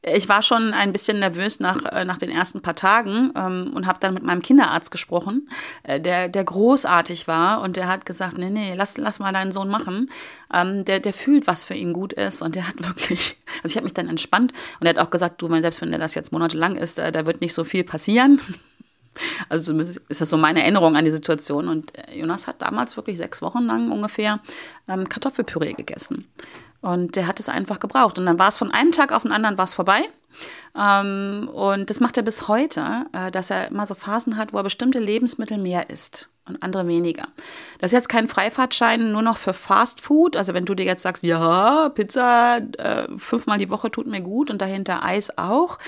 ich 0.07 0.29
war 0.29 0.43
schon 0.43 0.75
ein 0.75 0.93
bisschen 0.93 1.19
nervös 1.19 1.61
nach, 1.61 1.85
äh, 1.87 2.05
nach 2.05 2.19
den 2.19 2.31
ersten 2.31 2.61
paar 2.61 2.75
Tagen 2.75 3.33
ähm, 3.37 3.73
und 3.75 3.87
habe 3.87 3.99
dann 4.01 4.13
mit 4.13 4.23
meinem 4.23 4.43
Kinderarzt 4.43 4.91
gesprochen, 4.91 5.49
äh, 5.83 6.01
der, 6.01 6.29
der 6.29 6.45
großartig 6.45 7.27
war 7.27 7.63
und 7.63 7.77
der 7.77 7.89
hat 7.89 8.05
gesagt, 8.05 8.37
nee, 8.37 8.51
nee, 8.51 8.75
lass, 8.75 8.99
lass 8.99 9.19
mal 9.19 9.33
deinen 9.33 9.53
Sohn 9.53 9.69
machen. 9.69 10.11
Ähm, 10.53 10.85
der, 10.85 11.01
der 11.01 11.15
fühlt, 11.15 11.47
was 11.47 11.65
für 11.65 11.75
ihn 11.75 11.95
gut 11.95 12.13
ist 12.13 12.43
und 12.43 12.55
der 12.55 12.69
hat 12.69 12.77
wirklich, 12.87 13.39
also 13.63 13.73
ich 13.73 13.77
habe 13.77 13.85
mich 13.85 13.95
dann 13.95 14.09
entspannt 14.09 14.53
und 14.79 14.87
er 14.87 14.91
hat 14.91 14.99
auch 14.99 15.11
gesagt, 15.11 15.41
du, 15.41 15.49
selbst 15.61 15.81
wenn 15.81 15.91
der 15.91 16.01
das 16.01 16.15
jetzt 16.15 16.33
monatelang 16.33 16.77
ist, 16.77 16.99
äh, 16.99 17.11
da 17.11 17.25
wird 17.25 17.41
nicht 17.41 17.55
so 17.55 17.65
viel 17.65 17.85
passieren. 17.85 18.41
Also 19.49 19.79
ist 19.79 20.21
das 20.21 20.29
so 20.29 20.37
meine 20.37 20.63
Erinnerung 20.63 20.97
an 20.97 21.05
die 21.05 21.11
Situation. 21.13 21.69
Und 21.69 21.97
äh, 21.97 22.19
Jonas 22.19 22.49
hat 22.49 22.63
damals 22.63 22.97
wirklich 22.97 23.17
sechs 23.17 23.43
Wochen 23.43 23.63
lang 23.63 23.93
ungefähr 23.93 24.41
ähm, 24.89 25.09
Kartoffelpüree 25.09 25.75
gegessen. 25.75 26.27
Und 26.85 27.17
der 27.17 27.27
hat 27.27 27.41
es 27.41 27.49
einfach 27.49 27.81
gebraucht. 27.81 28.19
Und 28.19 28.27
dann 28.27 28.39
war 28.39 28.49
es 28.49 28.59
von 28.59 28.71
einem 28.71 28.93
Tag 28.93 29.11
auf 29.11 29.23
den 29.23 29.33
anderen 29.33 29.57
war 29.57 29.67
vorbei. 29.67 30.03
Ähm, 30.79 31.49
und 31.51 31.89
das 31.89 32.01
macht 32.01 32.19
er 32.19 32.23
bis 32.23 32.47
heute, 32.47 33.07
äh, 33.15 33.31
dass 33.31 33.49
er 33.49 33.69
immer 33.69 33.87
so 33.87 33.95
Phasen 33.95 34.37
hat, 34.37 34.53
wo 34.53 34.59
er 34.59 34.65
bestimmte 34.65 34.99
Lebensmittel 34.99 35.57
mehr 35.57 35.89
isst 35.89 36.29
und 36.47 36.63
andere 36.63 36.87
weniger. 36.87 37.29
Das 37.79 37.91
ist 37.91 37.97
jetzt 37.97 38.09
kein 38.11 38.29
Freifahrtschein 38.29 39.13
nur 39.13 39.23
noch 39.23 39.39
für 39.39 39.55
Fast 39.55 40.03
Food. 40.03 40.37
Also 40.37 40.53
wenn 40.53 40.67
du 40.67 40.75
dir 40.75 40.85
jetzt 40.85 41.01
sagst, 41.01 41.23
ja, 41.23 41.89
Pizza 41.89 42.59
äh, 42.59 43.09
fünfmal 43.17 43.57
die 43.57 43.71
Woche 43.71 43.91
tut 43.91 44.07
mir 44.07 44.21
gut 44.21 44.51
und 44.51 44.61
dahinter 44.61 45.09
Eis 45.09 45.39
auch. 45.39 45.79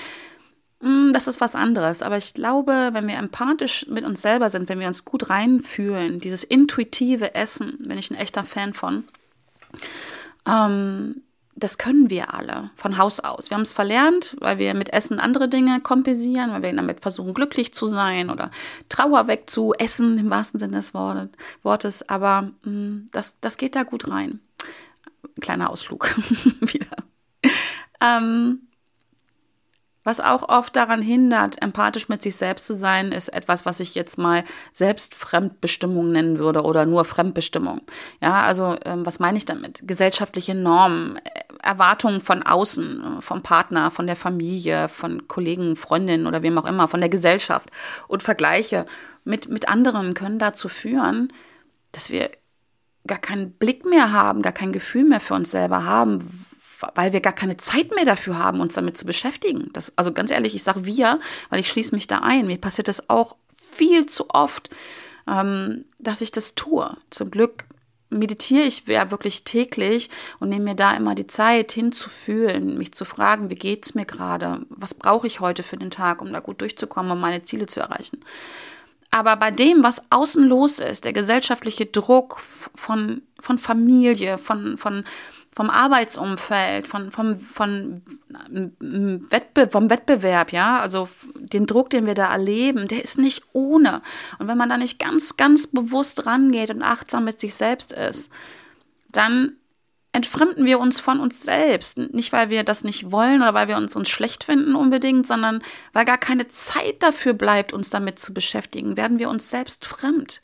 Mh, 0.79 0.89
hm, 0.89 1.13
das 1.13 1.27
ist 1.27 1.41
was 1.41 1.53
anderes. 1.53 2.01
Aber 2.01 2.17
ich 2.17 2.33
glaube, 2.33 2.89
wenn 2.93 3.07
wir 3.07 3.17
empathisch 3.17 3.85
mit 3.87 4.03
uns 4.03 4.23
selber 4.23 4.49
sind, 4.49 4.67
wenn 4.67 4.79
wir 4.79 4.87
uns 4.87 5.05
gut 5.05 5.29
reinfühlen, 5.29 6.19
dieses 6.19 6.43
intuitive 6.43 7.35
Essen, 7.35 7.77
bin 7.81 7.99
ich 7.99 8.09
ein 8.09 8.17
echter 8.17 8.43
Fan 8.43 8.73
von, 8.73 9.03
ähm, 10.47 11.21
das 11.55 11.79
können 11.79 12.11
wir 12.11 12.35
alle 12.35 12.69
von 12.75 12.99
Haus 12.99 13.19
aus. 13.19 13.49
Wir 13.49 13.55
haben 13.55 13.63
es 13.63 13.73
verlernt, 13.73 14.35
weil 14.39 14.59
wir 14.59 14.75
mit 14.75 14.93
Essen 14.93 15.19
andere 15.19 15.49
Dinge 15.49 15.81
kompensieren, 15.81 16.51
weil 16.51 16.61
wir 16.61 16.73
damit 16.73 17.01
versuchen, 17.01 17.33
glücklich 17.33 17.73
zu 17.73 17.87
sein 17.87 18.29
oder 18.29 18.51
Trauer 18.89 19.27
wegzuessen, 19.27 20.19
im 20.19 20.29
wahrsten 20.29 20.59
Sinne 20.59 20.77
des 20.77 20.93
Wortes. 20.93 22.07
Aber 22.07 22.51
mh, 22.63 22.71
mm, 22.71 23.09
das, 23.11 23.39
das 23.41 23.57
geht 23.57 23.75
da 23.75 23.83
gut 23.83 24.07
rein. 24.07 24.39
Kleiner 25.41 25.71
Ausflug 25.71 26.15
wieder. 26.61 26.95
Ähm, 28.01 28.66
was 30.07 30.21
auch 30.21 30.47
oft 30.47 30.73
daran 30.77 31.01
hindert, 31.01 31.61
empathisch 31.61 32.07
mit 32.07 32.21
sich 32.21 32.37
selbst 32.37 32.65
zu 32.65 32.73
sein, 32.73 33.11
ist 33.11 33.27
etwas, 33.27 33.65
was 33.65 33.81
ich 33.81 33.93
jetzt 33.93 34.17
mal 34.17 34.45
Selbstfremdbestimmung 34.71 36.13
nennen 36.13 36.39
würde 36.39 36.63
oder 36.63 36.85
nur 36.85 37.03
Fremdbestimmung. 37.03 37.81
Ja, 38.21 38.43
also 38.43 38.77
ähm, 38.85 39.05
was 39.05 39.19
meine 39.19 39.37
ich 39.37 39.43
damit? 39.43 39.81
Gesellschaftliche 39.85 40.55
Normen, 40.55 41.17
äh, 41.17 41.41
Erwartungen 41.61 42.21
von 42.21 42.41
außen, 42.41 43.17
äh, 43.17 43.21
vom 43.21 43.41
Partner, 43.41 43.91
von 43.91 44.07
der 44.07 44.15
Familie, 44.15 44.87
von 44.87 45.27
Kollegen, 45.27 45.75
Freundinnen 45.75 46.25
oder 46.25 46.41
wem 46.41 46.57
auch 46.57 46.65
immer, 46.65 46.87
von 46.87 47.01
der 47.01 47.09
Gesellschaft 47.09 47.69
und 48.07 48.23
Vergleiche 48.23 48.85
mit, 49.25 49.49
mit 49.49 49.67
anderen 49.67 50.13
können 50.13 50.39
dazu 50.39 50.69
führen, 50.69 51.33
dass 51.91 52.11
wir 52.11 52.31
gar 53.05 53.19
keinen 53.19 53.51
Blick 53.51 53.85
mehr 53.85 54.13
haben, 54.13 54.41
gar 54.41 54.53
kein 54.53 54.71
Gefühl 54.71 55.03
mehr 55.03 55.19
für 55.19 55.33
uns 55.33 55.51
selber 55.51 55.83
haben, 55.83 56.46
weil 56.95 57.13
wir 57.13 57.21
gar 57.21 57.33
keine 57.33 57.57
Zeit 57.57 57.93
mehr 57.95 58.05
dafür 58.05 58.37
haben, 58.37 58.59
uns 58.59 58.75
damit 58.75 58.97
zu 58.97 59.05
beschäftigen. 59.05 59.69
Das, 59.73 59.93
also 59.95 60.11
ganz 60.11 60.31
ehrlich, 60.31 60.55
ich 60.55 60.63
sage 60.63 60.85
wir, 60.85 61.19
weil 61.49 61.59
ich 61.59 61.69
schließe 61.69 61.95
mich 61.95 62.07
da 62.07 62.19
ein. 62.19 62.47
Mir 62.47 62.57
passiert 62.57 62.87
das 62.87 63.09
auch 63.09 63.35
viel 63.55 64.05
zu 64.05 64.29
oft, 64.29 64.69
ähm, 65.27 65.85
dass 65.99 66.21
ich 66.21 66.31
das 66.31 66.55
tue. 66.55 66.95
Zum 67.09 67.31
Glück 67.31 67.65
meditiere 68.09 68.63
ich 68.63 68.87
ja 68.87 69.11
wirklich 69.11 69.43
täglich 69.43 70.09
und 70.39 70.49
nehme 70.49 70.65
mir 70.65 70.75
da 70.75 70.93
immer 70.93 71.15
die 71.15 71.27
Zeit 71.27 71.73
hinzufühlen, 71.73 72.77
mich 72.77 72.93
zu 72.93 73.05
fragen, 73.05 73.49
wie 73.49 73.55
geht 73.55 73.85
es 73.85 73.95
mir 73.95 74.05
gerade? 74.05 74.65
Was 74.69 74.93
brauche 74.93 75.27
ich 75.27 75.39
heute 75.39 75.63
für 75.63 75.77
den 75.77 75.91
Tag, 75.91 76.21
um 76.21 76.31
da 76.31 76.39
gut 76.39 76.61
durchzukommen, 76.61 77.11
um 77.11 77.19
meine 77.19 77.43
Ziele 77.43 77.65
zu 77.65 77.81
erreichen? 77.81 78.19
Aber 79.11 79.35
bei 79.37 79.51
dem, 79.51 79.83
was 79.83 80.11
außen 80.11 80.43
los 80.43 80.79
ist, 80.79 81.05
der 81.05 81.13
gesellschaftliche 81.13 81.85
Druck 81.85 82.39
von, 82.39 83.21
von 83.39 83.57
Familie, 83.57 84.37
von, 84.37 84.77
von 84.77 85.05
vom 85.57 85.71
Arbeitsumfeld, 85.71 86.87
von, 86.87 87.09
vom, 87.09 87.39
von, 87.39 87.99
Wettbe 88.79 89.67
vom 89.67 89.89
Wettbewerb, 89.89 90.51
ja, 90.51 90.79
also 90.79 91.09
den 91.33 91.65
Druck, 91.65 91.89
den 91.89 92.05
wir 92.05 92.13
da 92.13 92.31
erleben, 92.31 92.87
der 92.87 93.03
ist 93.03 93.17
nicht 93.17 93.43
ohne. 93.53 94.03
Und 94.37 94.47
wenn 94.47 94.57
man 94.59 94.69
da 94.69 94.77
nicht 94.77 94.99
ganz, 94.99 95.35
ganz 95.35 95.65
bewusst 95.65 96.27
rangeht 96.27 96.69
und 96.69 96.83
achtsam 96.83 97.23
mit 97.23 97.39
sich 97.39 97.55
selbst 97.55 97.91
ist, 97.91 98.31
dann 99.11 99.53
entfremden 100.11 100.63
wir 100.63 100.77
uns 100.77 100.99
von 100.99 101.19
uns 101.19 101.41
selbst. 101.41 101.97
Nicht, 101.97 102.33
weil 102.33 102.51
wir 102.51 102.63
das 102.63 102.83
nicht 102.83 103.11
wollen 103.11 103.41
oder 103.41 103.55
weil 103.55 103.67
wir 103.67 103.77
uns, 103.77 103.95
uns 103.95 104.09
schlecht 104.09 104.43
finden 104.43 104.75
unbedingt, 104.75 105.25
sondern 105.25 105.63
weil 105.91 106.05
gar 106.05 106.19
keine 106.19 106.47
Zeit 106.49 107.01
dafür 107.01 107.33
bleibt, 107.33 107.73
uns 107.73 107.89
damit 107.89 108.19
zu 108.19 108.31
beschäftigen, 108.31 108.95
werden 108.95 109.17
wir 109.17 109.27
uns 109.27 109.49
selbst 109.49 109.87
fremd. 109.87 110.39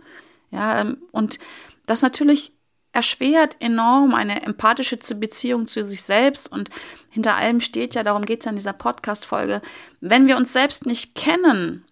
Ja, 0.49 0.88
und 1.12 1.38
das 1.86 2.02
natürlich 2.02 2.52
erschwert 2.93 3.58
enorm 3.60 4.13
eine 4.13 4.43
empathische 4.43 4.97
Beziehung 5.15 5.67
zu 5.67 5.84
sich 5.84 6.03
selbst 6.03 6.49
und 6.49 6.69
hinter 7.10 7.36
allem 7.36 7.60
steht 7.60 7.95
ja, 7.95 8.03
darum 8.03 8.21
geht 8.21 8.39
es 8.39 8.45
ja 8.45 8.51
in 8.51 8.56
dieser 8.56 8.73
Podcast-Folge, 8.73 9.62
wenn 9.99 10.27
wir 10.27 10.38
uns 10.38 10.53
selbst 10.53 10.86
nicht 10.86 11.15
kennen, 11.15 11.84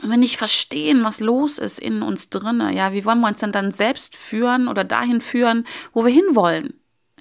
wenn 0.00 0.10
wir 0.10 0.16
nicht 0.18 0.36
verstehen, 0.36 1.02
was 1.02 1.20
los 1.20 1.58
ist 1.58 1.80
in 1.80 2.02
uns 2.02 2.30
drinne, 2.30 2.72
ja, 2.72 2.92
wie 2.92 3.04
wollen 3.04 3.20
wir 3.20 3.28
uns 3.28 3.40
denn 3.40 3.52
dann 3.52 3.72
selbst 3.72 4.16
führen 4.16 4.68
oder 4.68 4.84
dahin 4.84 5.20
führen, 5.20 5.66
wo 5.92 6.04
wir 6.04 6.12
hinwollen? 6.12 6.74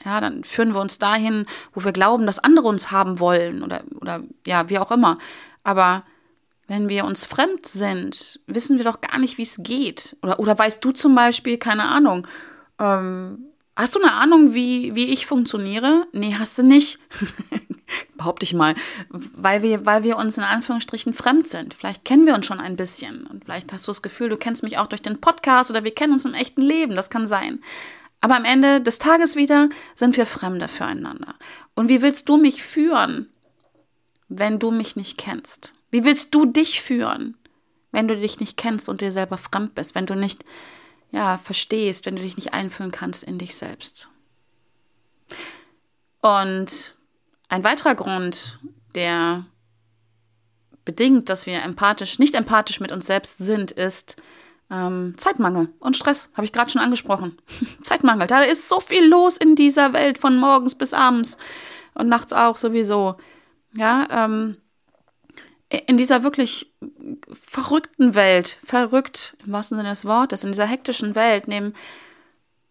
Ja, 0.05 0.21
dann 0.21 0.43
führen 0.43 0.73
wir 0.73 0.81
uns 0.81 0.99
dahin, 0.99 1.47
wo 1.73 1.83
wir 1.83 1.91
glauben, 1.91 2.25
dass 2.25 2.39
andere 2.39 2.67
uns 2.67 2.91
haben 2.91 3.19
wollen 3.19 3.63
oder, 3.63 3.83
oder 3.99 4.23
ja, 4.45 4.69
wie 4.69 4.77
auch 4.77 4.91
immer. 4.91 5.17
Aber 5.63 6.03
wenn 6.67 6.87
wir 6.87 7.05
uns 7.05 7.25
fremd 7.25 7.65
sind, 7.65 8.39
wissen 8.45 8.77
wir 8.77 8.85
doch 8.85 9.01
gar 9.01 9.17
nicht, 9.17 9.37
wie 9.37 9.43
es 9.43 9.57
geht. 9.63 10.15
Oder, 10.21 10.39
oder 10.39 10.57
weißt 10.57 10.83
du 10.85 10.91
zum 10.91 11.15
Beispiel, 11.15 11.57
keine 11.57 11.89
Ahnung, 11.89 12.27
ähm, 12.79 13.49
hast 13.75 13.95
du 13.95 14.01
eine 14.01 14.13
Ahnung, 14.13 14.53
wie, 14.53 14.95
wie 14.95 15.05
ich 15.05 15.25
funktioniere? 15.25 16.07
Nee, 16.11 16.35
hast 16.37 16.57
du 16.57 16.63
nicht. 16.63 16.99
Behaupte 18.17 18.43
ich 18.43 18.53
mal. 18.53 18.75
Weil 19.09 19.63
wir, 19.63 19.85
weil 19.85 20.03
wir 20.03 20.17
uns 20.17 20.37
in 20.37 20.43
Anführungsstrichen 20.43 21.13
fremd 21.13 21.47
sind. 21.47 21.73
Vielleicht 21.73 22.05
kennen 22.05 22.25
wir 22.25 22.35
uns 22.35 22.45
schon 22.45 22.59
ein 22.59 22.75
bisschen. 22.75 23.27
Und 23.27 23.45
vielleicht 23.45 23.71
hast 23.71 23.87
du 23.87 23.91
das 23.91 24.01
Gefühl, 24.01 24.29
du 24.29 24.37
kennst 24.37 24.63
mich 24.63 24.77
auch 24.77 24.87
durch 24.87 25.01
den 25.01 25.21
Podcast 25.21 25.69
oder 25.69 25.83
wir 25.83 25.93
kennen 25.93 26.13
uns 26.13 26.25
im 26.25 26.33
echten 26.33 26.61
Leben. 26.61 26.95
Das 26.95 27.09
kann 27.09 27.27
sein. 27.27 27.59
Aber 28.19 28.35
am 28.35 28.45
Ende 28.45 28.81
des 28.81 28.99
Tages 28.99 29.35
wieder 29.35 29.69
sind 29.93 30.17
wir 30.17 30.25
Fremde 30.25 30.67
füreinander. 30.67 31.35
Und 31.75 31.87
wie 31.89 32.01
willst 32.01 32.27
du 32.29 32.37
mich 32.37 32.63
führen, 32.63 33.29
wenn 34.27 34.59
du 34.59 34.71
mich 34.71 34.95
nicht 34.95 35.17
kennst? 35.17 35.73
Wie 35.91 36.03
willst 36.03 36.33
du 36.33 36.45
dich 36.45 36.81
führen, 36.81 37.37
wenn 37.91 38.07
du 38.07 38.17
dich 38.17 38.39
nicht 38.39 38.57
kennst 38.57 38.89
und 38.89 39.01
dir 39.01 39.11
selber 39.11 39.37
fremd 39.37 39.75
bist, 39.75 39.95
wenn 39.95 40.05
du 40.05 40.15
nicht 40.15 40.43
ja, 41.11 41.37
verstehst, 41.37 42.05
wenn 42.05 42.15
du 42.15 42.21
dich 42.21 42.35
nicht 42.35 42.53
einfühlen 42.53 42.91
kannst 42.91 43.23
in 43.23 43.37
dich 43.37 43.55
selbst. 43.55 44.09
Und 46.21 46.95
ein 47.49 47.63
weiterer 47.63 47.95
Grund, 47.95 48.59
der 48.95 49.45
bedingt, 50.83 51.29
dass 51.29 51.45
wir 51.45 51.61
empathisch, 51.61 52.19
nicht 52.19 52.35
empathisch 52.35 52.79
mit 52.79 52.91
uns 52.91 53.05
selbst 53.05 53.37
sind, 53.39 53.71
ist 53.71 54.17
ähm, 54.69 55.15
Zeitmangel 55.17 55.69
und 55.79 55.95
Stress, 55.95 56.29
habe 56.33 56.45
ich 56.45 56.51
gerade 56.51 56.69
schon 56.69 56.81
angesprochen. 56.81 57.37
Zeitmangel, 57.83 58.27
da 58.27 58.41
ist 58.41 58.67
so 58.67 58.79
viel 58.79 59.05
los 59.07 59.37
in 59.37 59.55
dieser 59.55 59.93
Welt 59.93 60.17
von 60.17 60.37
morgens 60.37 60.75
bis 60.75 60.93
abends 60.93 61.37
und 61.93 62.07
nachts 62.09 62.33
auch 62.33 62.57
sowieso. 62.57 63.17
Ja, 63.75 64.07
ähm, 64.09 64.57
in 65.69 65.97
dieser 65.97 66.23
wirklich 66.23 66.71
verrückten 67.31 68.15
Welt, 68.15 68.57
verrückt 68.65 69.35
im 69.45 69.51
wahrsten 69.51 69.77
Sinne 69.77 69.89
des 69.89 70.05
Wortes, 70.05 70.43
in 70.43 70.51
dieser 70.51 70.65
hektischen 70.65 71.15
Welt 71.15 71.47
nehmen 71.47 71.73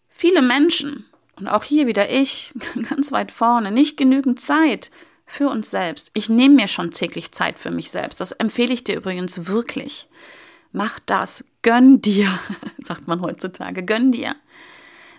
viele 0.09 0.41
Menschen 0.41 1.05
und 1.37 1.49
auch 1.49 1.65
hier 1.65 1.87
wieder 1.87 2.11
ich 2.11 2.55
ganz 2.89 3.13
weit 3.13 3.31
vorne 3.31 3.71
nicht 3.71 3.97
genügend 3.97 4.41
Zeit 4.41 4.91
für 5.27 5.49
uns 5.49 5.71
selbst. 5.71 6.11
Ich 6.15 6.29
nehme 6.29 6.55
mir 6.55 6.69
schon 6.69 6.91
täglich 6.91 7.33
Zeit 7.33 7.59
für 7.59 7.71
mich 7.71 7.91
selbst. 7.91 8.21
Das 8.21 8.33
empfehle 8.33 8.73
ich 8.73 8.85
dir 8.85 8.97
übrigens 8.97 9.47
wirklich. 9.47 10.09
Mach 10.73 10.99
das. 11.01 11.45
Gönn 11.63 12.01
dir, 12.01 12.39
sagt 12.79 13.09
man 13.09 13.21
heutzutage. 13.21 13.83
Gönn 13.83 14.13
dir. 14.13 14.37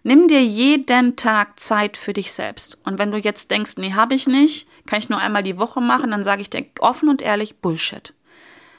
Nimm 0.04 0.28
dir 0.28 0.44
jeden 0.44 1.16
Tag 1.16 1.60
Zeit 1.60 1.98
für 1.98 2.14
dich 2.14 2.32
selbst. 2.34 2.78
Und 2.86 3.00
wenn 3.00 3.12
du 3.12 3.18
jetzt 3.18 3.52
denkst, 3.52 3.74
nee, 3.78 3.94
habe 3.94 4.16
ich 4.16 4.28
nicht, 4.28 4.68
kann 4.86 5.00
ich 5.00 5.10
nur 5.10 5.20
einmal 5.20 5.44
die 5.44 5.58
Woche 5.58 5.82
machen, 5.82 6.12
dann 6.12 6.24
sage 6.24 6.42
ich 6.42 6.50
dir 6.50 6.66
offen 6.80 7.10
und 7.10 7.22
ehrlich 7.22 7.58
Bullshit. 7.58 8.14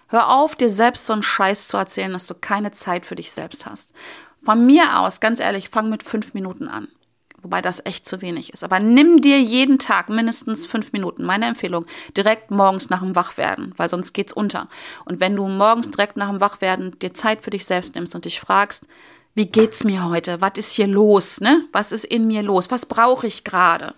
Hör 0.09 0.31
auf, 0.31 0.57
dir 0.57 0.69
selbst 0.71 1.07
so 1.07 1.13
einen 1.13 1.23
Scheiß 1.23 1.69
zu 1.69 1.77
erzählen, 1.77 2.13
dass 2.13 2.27
du 2.27 2.35
keine 2.35 2.71
Zeit 2.71 3.05
für 3.05 3.15
dich 3.15 3.31
selbst 3.33 3.67
hast. 3.67 3.93
Von 4.43 4.65
mir 4.65 5.01
aus, 5.01 5.21
ganz 5.21 5.41
ehrlich, 5.41 5.69
fang 5.69 5.91
mit 5.91 6.03
fünf 6.03 6.33
Minuten 6.33 6.69
an 6.69 6.89
wobei 7.43 7.63
das 7.63 7.85
echt 7.85 8.05
zu 8.05 8.21
wenig 8.21 8.53
ist. 8.53 8.65
Aber 8.65 8.81
nimm 8.81 9.21
dir 9.21 9.41
jeden 9.41 9.79
Tag 9.79 10.09
mindestens 10.09 10.67
fünf 10.67 10.93
Minuten, 10.93 11.25
meine 11.25 11.47
Empfehlung, 11.47 11.87
direkt 12.17 12.51
morgens 12.51 12.91
nach 12.91 13.01
dem 13.01 13.17
Wachwerden, 13.17 13.73
weil 13.77 13.89
sonst 13.89 14.13
geht's 14.13 14.33
unter. 14.33 14.67
Und 15.05 15.21
wenn 15.21 15.37
du 15.37 15.47
morgens 15.47 15.91
direkt 15.91 16.17
nach 16.17 16.29
dem 16.29 16.41
Wachwerden 16.41 16.99
dir 16.99 17.15
Zeit 17.15 17.43
für 17.43 17.51
dich 17.51 17.65
selbst 17.65 17.95
nimmst 17.95 18.15
und 18.15 18.25
dich 18.25 18.41
fragst, 18.41 18.87
wie 19.39 19.47
geht's 19.47 19.85
mir 19.85 20.05
heute? 20.05 20.41
Was 20.41 20.53
ist 20.57 20.73
hier 20.73 20.89
los? 20.89 21.41
Ne? 21.41 21.65
Was 21.73 21.93
ist 21.93 22.05
in 22.05 22.27
mir 22.27 22.43
los? 22.43 22.71
Was 22.71 22.87
brauche 22.87 23.27
ich 23.27 23.45
gerade? 23.45 23.95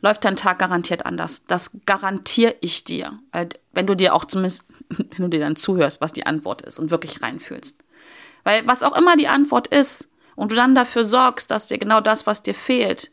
Läuft 0.00 0.24
dein 0.24 0.34
Tag 0.34 0.58
garantiert 0.58 1.06
anders. 1.06 1.42
Das 1.46 1.70
garantiere 1.86 2.56
ich 2.60 2.84
dir. 2.84 3.18
Weil 3.32 3.50
wenn 3.72 3.86
du 3.86 3.94
dir 3.94 4.14
auch 4.14 4.24
zumindest, 4.24 4.66
wenn 4.88 5.18
du 5.18 5.28
dir 5.28 5.40
dann 5.40 5.56
zuhörst, 5.56 6.00
was 6.00 6.12
die 6.12 6.26
Antwort 6.26 6.62
ist 6.62 6.78
und 6.78 6.90
wirklich 6.90 7.22
reinfühlst. 7.22 7.84
Weil 8.44 8.66
was 8.66 8.82
auch 8.82 8.96
immer 8.96 9.16
die 9.16 9.28
Antwort 9.28 9.68
ist, 9.68 10.08
und 10.36 10.52
du 10.52 10.56
dann 10.56 10.74
dafür 10.74 11.04
sorgst, 11.04 11.50
dass 11.50 11.68
dir 11.68 11.78
genau 11.78 12.00
das, 12.00 12.26
was 12.26 12.42
dir 12.42 12.54
fehlt, 12.54 13.10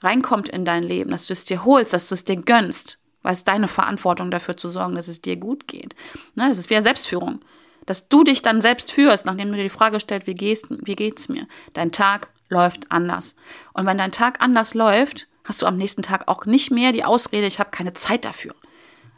reinkommt 0.00 0.48
in 0.48 0.64
dein 0.64 0.82
Leben, 0.82 1.10
dass 1.10 1.26
du 1.26 1.32
es 1.32 1.44
dir 1.44 1.64
holst, 1.64 1.92
dass 1.92 2.08
du 2.08 2.14
es 2.14 2.24
dir 2.24 2.36
gönnst, 2.36 2.98
weil 3.22 3.32
es 3.32 3.44
deine 3.44 3.68
Verantwortung 3.68 4.30
dafür 4.30 4.56
zu 4.56 4.68
sorgen, 4.68 4.94
dass 4.94 5.08
es 5.08 5.20
dir 5.20 5.36
gut 5.36 5.68
geht. 5.68 5.94
Ne, 6.34 6.50
es 6.50 6.58
ist 6.58 6.70
wie 6.70 6.80
Selbstführung. 6.80 7.40
Dass 7.86 8.08
du 8.08 8.24
dich 8.24 8.42
dann 8.42 8.60
selbst 8.60 8.92
führst, 8.92 9.24
nachdem 9.24 9.50
du 9.50 9.56
dir 9.56 9.62
die 9.62 9.68
Frage 9.68 10.00
stellst, 10.00 10.26
wie 10.26 10.34
geht's, 10.34 10.66
wie 10.68 10.96
geht's 10.96 11.28
mir? 11.28 11.46
Dein 11.72 11.92
Tag 11.92 12.30
läuft 12.48 12.90
anders. 12.90 13.36
Und 13.72 13.86
wenn 13.86 13.98
dein 13.98 14.12
Tag 14.12 14.40
anders 14.40 14.74
läuft, 14.74 15.28
hast 15.44 15.62
du 15.62 15.66
am 15.66 15.76
nächsten 15.76 16.02
Tag 16.02 16.28
auch 16.28 16.44
nicht 16.46 16.70
mehr 16.70 16.92
die 16.92 17.04
Ausrede, 17.04 17.46
ich 17.46 17.58
habe 17.58 17.70
keine 17.70 17.94
Zeit 17.94 18.24
dafür. 18.24 18.54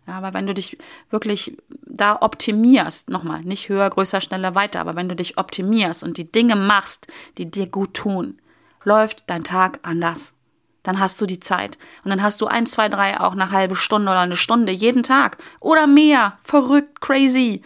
Ja, 0.07 0.15
aber 0.15 0.33
wenn 0.33 0.47
du 0.47 0.55
dich 0.55 0.79
wirklich 1.11 1.57
da 1.85 2.17
optimierst, 2.21 3.11
nochmal, 3.11 3.43
nicht 3.43 3.69
höher, 3.69 3.91
größer, 3.91 4.23
schneller, 4.23 4.55
weiter, 4.55 4.81
aber 4.81 4.97
wenn 4.97 5.09
du 5.09 5.15
dich 5.15 5.37
optimierst 5.37 6.03
und 6.03 6.17
die 6.17 6.31
Dinge 6.31 6.57
machst, 6.57 7.09
die 7.37 7.51
dir 7.51 7.69
gut 7.69 7.93
tun, 7.93 8.39
läuft 8.85 9.25
dein 9.27 9.45
Tag 9.45 9.81
anders. 9.83 10.35
Dann 10.83 10.99
hast 10.99 11.21
du 11.21 11.27
die 11.27 11.41
Zeit. 11.41 11.77
Und 12.05 12.11
dann 12.11 12.23
hast 12.23 12.41
du 12.41 12.47
ein, 12.47 12.65
zwei, 12.65 12.89
drei, 12.89 13.21
auch 13.21 13.33
eine 13.33 13.51
halbe 13.51 13.77
Stunde 13.77 14.11
oder 14.11 14.21
eine 14.21 14.37
Stunde 14.37 14.73
jeden 14.73 15.03
Tag 15.03 15.37
oder 15.61 15.87
mehr. 15.87 16.39
Verrückt, 16.43 17.03
crazy. 17.03 17.63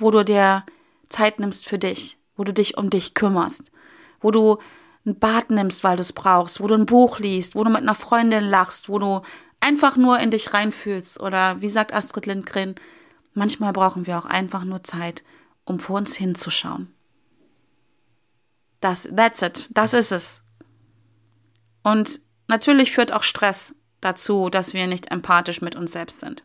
Wo 0.00 0.10
du 0.10 0.24
dir 0.24 0.64
Zeit 1.08 1.38
nimmst 1.38 1.68
für 1.68 1.78
dich, 1.78 2.18
wo 2.36 2.44
du 2.44 2.52
dich 2.52 2.76
um 2.76 2.90
dich 2.90 3.14
kümmerst, 3.14 3.70
wo 4.20 4.30
du 4.30 4.58
ein 5.06 5.18
Bad 5.18 5.50
nimmst, 5.50 5.84
weil 5.84 5.96
du 5.96 6.02
es 6.02 6.12
brauchst, 6.12 6.60
wo 6.60 6.66
du 6.66 6.74
ein 6.74 6.86
Buch 6.86 7.18
liest, 7.18 7.54
wo 7.54 7.64
du 7.64 7.70
mit 7.70 7.82
einer 7.82 7.94
Freundin 7.94 8.44
lachst, 8.44 8.88
wo 8.88 8.98
du 8.98 9.22
einfach 9.60 9.96
nur 9.96 10.18
in 10.18 10.30
dich 10.30 10.52
reinfühlst. 10.52 11.20
Oder 11.20 11.60
wie 11.62 11.68
sagt 11.68 11.92
Astrid 11.92 12.26
Lindgren, 12.26 12.74
manchmal 13.34 13.72
brauchen 13.72 14.06
wir 14.06 14.18
auch 14.18 14.24
einfach 14.24 14.64
nur 14.64 14.82
Zeit, 14.82 15.22
um 15.64 15.78
vor 15.78 15.98
uns 15.98 16.16
hinzuschauen. 16.16 16.92
Das, 18.80 19.08
that's 19.14 19.42
it, 19.42 19.68
das 19.72 19.94
ist 19.94 20.10
es. 20.10 20.42
Und 21.82 22.20
natürlich 22.46 22.92
führt 22.92 23.12
auch 23.12 23.22
Stress 23.22 23.74
dazu, 24.00 24.48
dass 24.48 24.74
wir 24.74 24.86
nicht 24.86 25.10
empathisch 25.10 25.60
mit 25.60 25.76
uns 25.76 25.92
selbst 25.92 26.20
sind. 26.20 26.44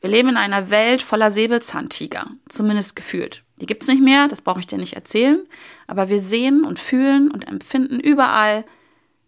Wir 0.00 0.10
leben 0.10 0.28
in 0.28 0.36
einer 0.36 0.70
Welt 0.70 1.02
voller 1.02 1.30
Säbelzahntiger, 1.30 2.30
zumindest 2.48 2.94
gefühlt. 2.94 3.42
Die 3.60 3.66
gibt 3.66 3.82
es 3.82 3.88
nicht 3.88 4.02
mehr, 4.02 4.28
das 4.28 4.42
brauche 4.42 4.60
ich 4.60 4.66
dir 4.68 4.78
nicht 4.78 4.92
erzählen, 4.92 5.42
aber 5.88 6.08
wir 6.08 6.20
sehen 6.20 6.64
und 6.64 6.78
fühlen 6.78 7.30
und 7.30 7.48
empfinden 7.48 7.98
überall 7.98 8.64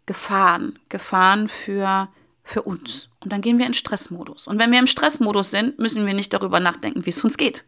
Gefahren, 0.06 0.78
Gefahren 0.88 1.48
für, 1.48 2.08
für 2.44 2.62
uns. 2.62 3.08
Und 3.18 3.32
dann 3.32 3.40
gehen 3.40 3.58
wir 3.58 3.66
in 3.66 3.74
Stressmodus. 3.74 4.46
Und 4.46 4.60
wenn 4.60 4.70
wir 4.70 4.78
im 4.78 4.86
Stressmodus 4.86 5.50
sind, 5.50 5.78
müssen 5.80 6.06
wir 6.06 6.14
nicht 6.14 6.32
darüber 6.32 6.60
nachdenken, 6.60 7.04
wie 7.04 7.10
es 7.10 7.24
uns 7.24 7.36
geht. 7.36 7.64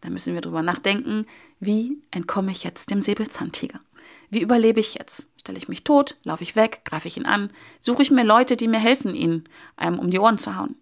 Dann 0.00 0.12
müssen 0.12 0.34
wir 0.34 0.40
darüber 0.40 0.62
nachdenken, 0.62 1.26
wie 1.60 2.00
entkomme 2.10 2.50
ich 2.50 2.64
jetzt 2.64 2.90
dem 2.90 3.00
Säbelzahntiger? 3.00 3.80
Wie 4.28 4.40
überlebe 4.40 4.80
ich 4.80 4.94
jetzt? 4.94 5.28
Stelle 5.38 5.58
ich 5.58 5.68
mich 5.68 5.84
tot? 5.84 6.16
Laufe 6.24 6.42
ich 6.42 6.56
weg? 6.56 6.82
Greife 6.84 7.06
ich 7.06 7.16
ihn 7.16 7.26
an? 7.26 7.52
Suche 7.80 8.02
ich 8.02 8.10
mir 8.10 8.24
Leute, 8.24 8.56
die 8.56 8.68
mir 8.68 8.80
helfen, 8.80 9.14
ihn 9.14 9.44
einem 9.76 9.98
um 9.98 10.10
die 10.10 10.18
Ohren 10.18 10.38
zu 10.38 10.56
hauen? 10.56 10.76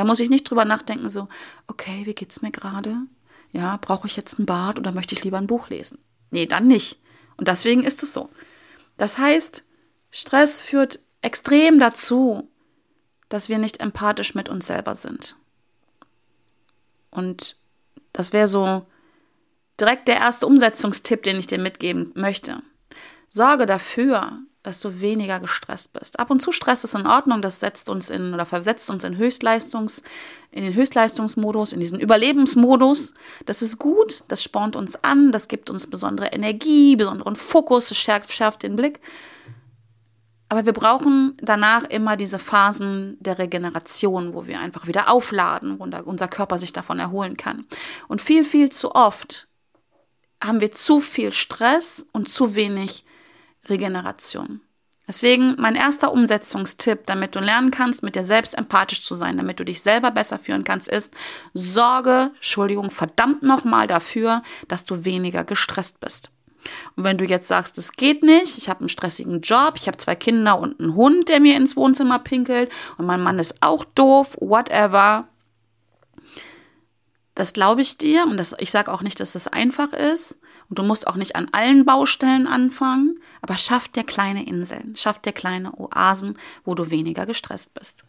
Da 0.00 0.04
muss 0.06 0.20
ich 0.20 0.30
nicht 0.30 0.48
drüber 0.48 0.64
nachdenken, 0.64 1.10
so, 1.10 1.28
okay, 1.66 2.06
wie 2.06 2.14
geht's 2.14 2.40
mir 2.40 2.50
gerade? 2.50 3.02
Ja, 3.52 3.76
brauche 3.76 4.06
ich 4.06 4.16
jetzt 4.16 4.38
ein 4.38 4.46
Bad 4.46 4.78
oder 4.78 4.92
möchte 4.92 5.14
ich 5.14 5.22
lieber 5.24 5.36
ein 5.36 5.46
Buch 5.46 5.68
lesen? 5.68 5.98
Nee, 6.30 6.46
dann 6.46 6.68
nicht. 6.68 6.98
Und 7.36 7.48
deswegen 7.48 7.84
ist 7.84 8.02
es 8.02 8.14
so. 8.14 8.30
Das 8.96 9.18
heißt, 9.18 9.62
Stress 10.10 10.62
führt 10.62 11.00
extrem 11.20 11.78
dazu, 11.78 12.48
dass 13.28 13.50
wir 13.50 13.58
nicht 13.58 13.80
empathisch 13.80 14.34
mit 14.34 14.48
uns 14.48 14.68
selber 14.68 14.94
sind. 14.94 15.36
Und 17.10 17.56
das 18.14 18.32
wäre 18.32 18.48
so 18.48 18.86
direkt 19.78 20.08
der 20.08 20.16
erste 20.16 20.46
Umsetzungstipp, 20.46 21.24
den 21.24 21.38
ich 21.38 21.46
dir 21.46 21.58
mitgeben 21.58 22.10
möchte. 22.14 22.62
Sorge 23.28 23.66
dafür, 23.66 24.38
dass 24.62 24.80
du 24.80 25.00
weniger 25.00 25.40
gestresst 25.40 25.92
bist. 25.92 26.20
Ab 26.20 26.30
und 26.30 26.40
zu 26.40 26.52
Stress 26.52 26.84
ist 26.84 26.94
in 26.94 27.06
Ordnung, 27.06 27.40
das 27.40 27.60
setzt 27.60 27.88
uns 27.88 28.10
in 28.10 28.34
oder 28.34 28.44
versetzt 28.44 28.90
uns 28.90 29.04
in 29.04 29.16
Höchstleistungs, 29.16 30.02
in 30.50 30.64
den 30.64 30.74
Höchstleistungsmodus, 30.74 31.72
in 31.72 31.80
diesen 31.80 31.98
Überlebensmodus. 31.98 33.14
Das 33.46 33.62
ist 33.62 33.78
gut, 33.78 34.24
das 34.28 34.42
spornt 34.42 34.76
uns 34.76 35.02
an, 35.02 35.32
das 35.32 35.48
gibt 35.48 35.70
uns 35.70 35.86
besondere 35.86 36.28
Energie, 36.28 36.96
besonderen 36.96 37.36
Fokus, 37.36 37.96
schärft, 37.96 38.32
schärft 38.32 38.62
den 38.62 38.76
Blick. 38.76 39.00
Aber 40.50 40.66
wir 40.66 40.72
brauchen 40.72 41.36
danach 41.40 41.84
immer 41.84 42.16
diese 42.16 42.40
Phasen 42.40 43.16
der 43.20 43.38
Regeneration, 43.38 44.34
wo 44.34 44.46
wir 44.46 44.58
einfach 44.58 44.88
wieder 44.88 45.08
aufladen, 45.08 45.78
wo 45.78 45.84
unser 45.84 46.28
Körper 46.28 46.58
sich 46.58 46.72
davon 46.72 46.98
erholen 46.98 47.36
kann. 47.36 47.66
Und 48.08 48.20
viel, 48.20 48.42
viel 48.42 48.68
zu 48.68 48.94
oft 48.94 49.46
haben 50.42 50.60
wir 50.60 50.72
zu 50.72 51.00
viel 51.00 51.32
Stress 51.32 52.08
und 52.12 52.28
zu 52.28 52.56
wenig 52.56 53.04
Regeneration. 53.68 54.60
Deswegen 55.10 55.56
mein 55.58 55.74
erster 55.74 56.12
Umsetzungstipp, 56.12 57.04
damit 57.06 57.34
du 57.34 57.40
lernen 57.40 57.72
kannst, 57.72 58.04
mit 58.04 58.14
dir 58.14 58.22
selbst 58.22 58.56
empathisch 58.56 59.02
zu 59.02 59.16
sein, 59.16 59.36
damit 59.36 59.58
du 59.58 59.64
dich 59.64 59.82
selber 59.82 60.12
besser 60.12 60.38
führen 60.38 60.62
kannst, 60.62 60.86
ist, 60.86 61.12
sorge, 61.52 62.30
Entschuldigung, 62.36 62.90
verdammt 62.90 63.42
nochmal 63.42 63.88
dafür, 63.88 64.42
dass 64.68 64.84
du 64.84 65.04
weniger 65.04 65.42
gestresst 65.42 65.98
bist. 65.98 66.30
Und 66.94 67.02
wenn 67.02 67.18
du 67.18 67.24
jetzt 67.24 67.48
sagst, 67.48 67.76
es 67.78 67.92
geht 67.92 68.22
nicht, 68.22 68.56
ich 68.56 68.68
habe 68.68 68.80
einen 68.80 68.88
stressigen 68.88 69.40
Job, 69.40 69.74
ich 69.76 69.88
habe 69.88 69.96
zwei 69.96 70.14
Kinder 70.14 70.58
und 70.60 70.78
einen 70.78 70.94
Hund, 70.94 71.28
der 71.28 71.40
mir 71.40 71.56
ins 71.56 71.76
Wohnzimmer 71.76 72.20
pinkelt 72.20 72.70
und 72.96 73.06
mein 73.06 73.20
Mann 73.20 73.40
ist 73.40 73.56
auch 73.62 73.84
doof, 73.84 74.36
whatever. 74.40 75.26
Das 77.34 77.52
glaube 77.52 77.80
ich 77.80 77.98
dir 77.98 78.24
und 78.26 78.36
das, 78.36 78.54
ich 78.58 78.70
sage 78.70 78.92
auch 78.92 79.02
nicht, 79.02 79.18
dass 79.18 79.32
das 79.32 79.48
einfach 79.48 79.92
ist 79.92 80.39
und 80.70 80.78
du 80.78 80.84
musst 80.84 81.06
auch 81.06 81.16
nicht 81.16 81.34
an 81.36 81.48
allen 81.50 81.84
Baustellen 81.84 82.46
anfangen, 82.46 83.20
aber 83.42 83.58
schaff 83.58 83.88
dir 83.88 84.04
kleine 84.04 84.46
Inseln, 84.46 84.94
schaff 84.96 85.18
dir 85.18 85.32
kleine 85.32 85.72
Oasen, 85.78 86.38
wo 86.64 86.74
du 86.74 86.90
weniger 86.90 87.26
gestresst 87.26 87.74
bist. 87.74 88.04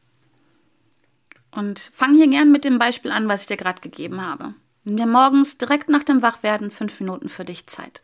Und 1.50 1.80
fang 1.80 2.14
hier 2.14 2.28
gern 2.28 2.52
mit 2.52 2.64
dem 2.64 2.78
Beispiel 2.78 3.12
an, 3.12 3.28
was 3.28 3.42
ich 3.42 3.48
dir 3.48 3.58
gerade 3.58 3.82
gegeben 3.82 4.22
habe. 4.22 4.54
Nimm 4.84 4.96
dir 4.96 5.08
morgens 5.08 5.58
direkt 5.58 5.90
nach 5.90 6.04
dem 6.04 6.22
Wachwerden 6.22 6.72
fünf 6.72 7.00
Minuten 7.00 7.30
für 7.30 7.44
dich 7.44 7.66
Zeit. 7.68 8.04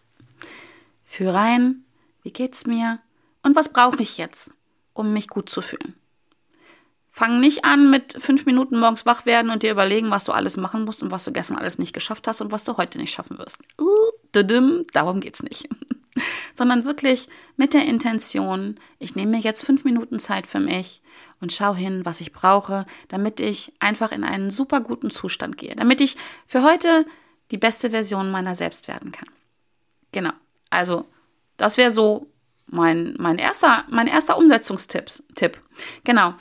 Fühl 1.03 1.29
rein, 1.29 1.85
wie 2.23 2.33
geht's 2.33 2.65
mir 2.65 2.99
und 3.43 3.55
was 3.55 3.71
brauche 3.71 4.01
ich 4.01 4.17
jetzt, 4.17 4.51
um 4.93 5.13
mich 5.13 5.27
gut 5.27 5.49
zu 5.49 5.61
fühlen. 5.61 5.93
Fang 7.07 7.39
nicht 7.39 7.63
an 7.63 7.89
mit 7.89 8.15
fünf 8.19 8.45
Minuten 8.45 8.79
morgens 8.79 9.05
wach 9.05 9.25
werden 9.25 9.49
und 9.49 9.63
dir 9.63 9.71
überlegen, 9.71 10.11
was 10.11 10.25
du 10.25 10.33
alles 10.33 10.57
machen 10.57 10.83
musst 10.83 11.01
und 11.01 11.11
was 11.11 11.23
du 11.23 11.31
gestern 11.31 11.57
alles 11.57 11.79
nicht 11.79 11.93
geschafft 11.93 12.27
hast 12.27 12.41
und 12.41 12.51
was 12.51 12.63
du 12.63 12.77
heute 12.77 12.97
nicht 12.97 13.13
schaffen 13.13 13.37
wirst. 13.37 13.59
Uh, 13.79 14.11
darum 14.31 15.19
geht's 15.19 15.43
nicht. 15.43 15.69
Sondern 16.55 16.85
wirklich 16.85 17.29
mit 17.55 17.73
der 17.73 17.85
Intention, 17.85 18.79
ich 18.97 19.15
nehme 19.15 19.37
mir 19.37 19.43
jetzt 19.43 19.63
fünf 19.63 19.83
Minuten 19.83 20.17
Zeit 20.17 20.47
für 20.47 20.59
mich 20.59 21.01
und 21.39 21.53
schau 21.53 21.75
hin, 21.75 22.05
was 22.05 22.21
ich 22.21 22.33
brauche, 22.33 22.85
damit 23.07 23.39
ich 23.39 23.73
einfach 23.79 24.11
in 24.11 24.23
einen 24.23 24.49
super 24.49 24.81
guten 24.81 25.11
Zustand 25.11 25.57
gehe, 25.57 25.75
damit 25.75 26.01
ich 26.01 26.17
für 26.47 26.63
heute 26.63 27.05
die 27.51 27.57
beste 27.57 27.91
Version 27.91 28.31
meiner 28.31 28.55
selbst 28.55 28.87
werden 28.87 29.11
kann. 29.11 29.29
Genau. 30.11 30.33
Also, 30.69 31.05
das 31.57 31.77
wäre 31.77 31.91
so 31.91 32.27
mein, 32.65 33.15
mein, 33.17 33.37
erster, 33.37 33.85
mein 33.89 34.07
erster 34.07 34.37
Umsetzungstipp. 34.37 35.11
Tipp. 35.35 35.61
Genau. 36.03 36.33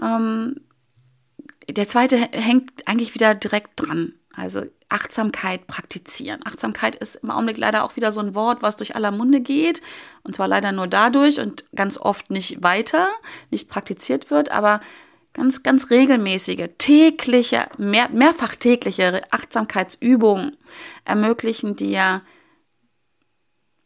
Ähm, 0.00 0.60
der 1.68 1.88
zweite 1.88 2.16
hängt 2.16 2.86
eigentlich 2.86 3.14
wieder 3.14 3.34
direkt 3.34 3.70
dran. 3.76 4.14
Also 4.32 4.64
Achtsamkeit 4.88 5.66
praktizieren. 5.66 6.40
Achtsamkeit 6.44 6.94
ist 6.94 7.16
im 7.16 7.30
Augenblick 7.30 7.58
leider 7.58 7.84
auch 7.84 7.96
wieder 7.96 8.12
so 8.12 8.20
ein 8.20 8.34
Wort, 8.34 8.62
was 8.62 8.76
durch 8.76 8.94
aller 8.94 9.10
Munde 9.10 9.40
geht. 9.40 9.82
Und 10.22 10.34
zwar 10.34 10.48
leider 10.48 10.72
nur 10.72 10.86
dadurch 10.86 11.40
und 11.40 11.64
ganz 11.74 11.98
oft 11.98 12.30
nicht 12.30 12.62
weiter, 12.62 13.08
nicht 13.50 13.68
praktiziert 13.68 14.30
wird, 14.30 14.50
aber 14.50 14.80
ganz, 15.32 15.62
ganz 15.62 15.90
regelmäßige, 15.90 16.68
tägliche, 16.78 17.68
mehr, 17.78 18.08
mehrfach 18.08 18.54
tägliche 18.54 19.22
Achtsamkeitsübungen 19.30 20.56
ermöglichen 21.04 21.76
dir, 21.76 22.22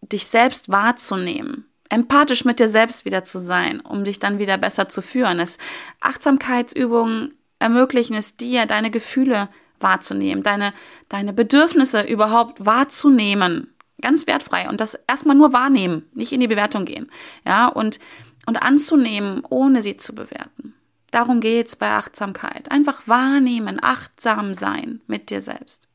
dich 0.03 0.27
selbst 0.27 0.71
wahrzunehmen, 0.71 1.67
empathisch 1.89 2.45
mit 2.45 2.61
dir 2.61 2.69
selbst 2.69 3.05
wieder 3.05 3.25
zu 3.25 3.39
sein, 3.39 3.81
um 3.81 4.05
dich 4.05 4.19
dann 4.19 4.39
wieder 4.39 4.59
besser 4.59 4.89
zu 4.89 5.03
führen. 5.03 5.41
Es, 5.41 5.59
Achtsamkeitsübungen 6.01 7.37
ermöglichen 7.59 8.15
es 8.15 8.37
dir, 8.37 8.67
deine 8.67 8.91
Gefühle 8.91 9.49
wahrzunehmen, 9.83 10.43
deine, 10.43 10.73
deine 11.09 11.33
Bedürfnisse 11.33 12.03
überhaupt 12.03 12.65
wahrzunehmen. 12.65 13.75
Ganz 14.01 14.27
wertfrei. 14.27 14.69
Und 14.69 14.81
das 14.81 14.99
erstmal 15.07 15.37
nur 15.37 15.53
wahrnehmen, 15.53 16.09
nicht 16.15 16.33
in 16.33 16.41
die 16.41 16.49
Bewertung 16.49 16.85
gehen. 16.85 17.07
Ja, 17.47 17.69
und, 17.69 18.01
und 18.47 18.63
anzunehmen, 18.63 19.43
ohne 19.49 19.83
sie 19.83 19.97
zu 19.97 20.15
bewerten. 20.15 20.75
Darum 21.11 21.41
geht 21.41 21.67
es 21.69 21.77
bei 21.77 21.91
Achtsamkeit. 21.91 22.71
Einfach 22.71 23.07
wahrnehmen, 23.07 23.79
achtsam 23.83 24.55
sein 24.55 25.01
mit 25.07 25.31
dir 25.31 25.41
selbst. 25.41 25.89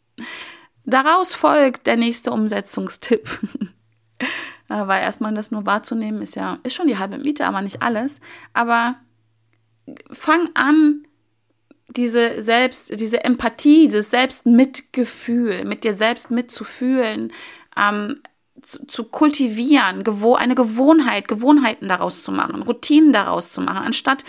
Daraus 0.83 1.33
folgt 1.33 1.87
der 1.87 1.95
nächste 1.95 2.31
Umsetzungstipp. 2.31 3.27
Weil 4.67 5.03
erstmal 5.03 5.33
das 5.33 5.51
nur 5.51 5.65
wahrzunehmen 5.65 6.21
ist 6.21 6.35
ja, 6.35 6.59
ist 6.63 6.75
schon 6.75 6.87
die 6.87 6.97
halbe 6.97 7.17
Miete, 7.17 7.45
aber 7.45 7.61
nicht 7.61 7.81
alles. 7.81 8.19
Aber 8.53 8.95
fang 10.11 10.49
an, 10.55 11.03
diese 11.89 12.41
Selbst, 12.41 12.99
diese 12.99 13.23
Empathie, 13.23 13.87
dieses 13.87 14.09
Selbstmitgefühl, 14.11 15.65
mit 15.65 15.83
dir 15.83 15.93
selbst 15.93 16.31
mitzufühlen, 16.31 17.31
ähm, 17.77 18.21
zu, 18.61 18.85
zu, 18.87 19.03
kultivieren, 19.03 20.03
eine 20.35 20.55
Gewohnheit, 20.55 21.27
Gewohnheiten 21.27 21.87
daraus 21.87 22.23
zu 22.23 22.31
machen, 22.31 22.63
Routinen 22.63 23.13
daraus 23.13 23.51
zu 23.51 23.61
machen, 23.61 23.85
anstatt 23.85 24.23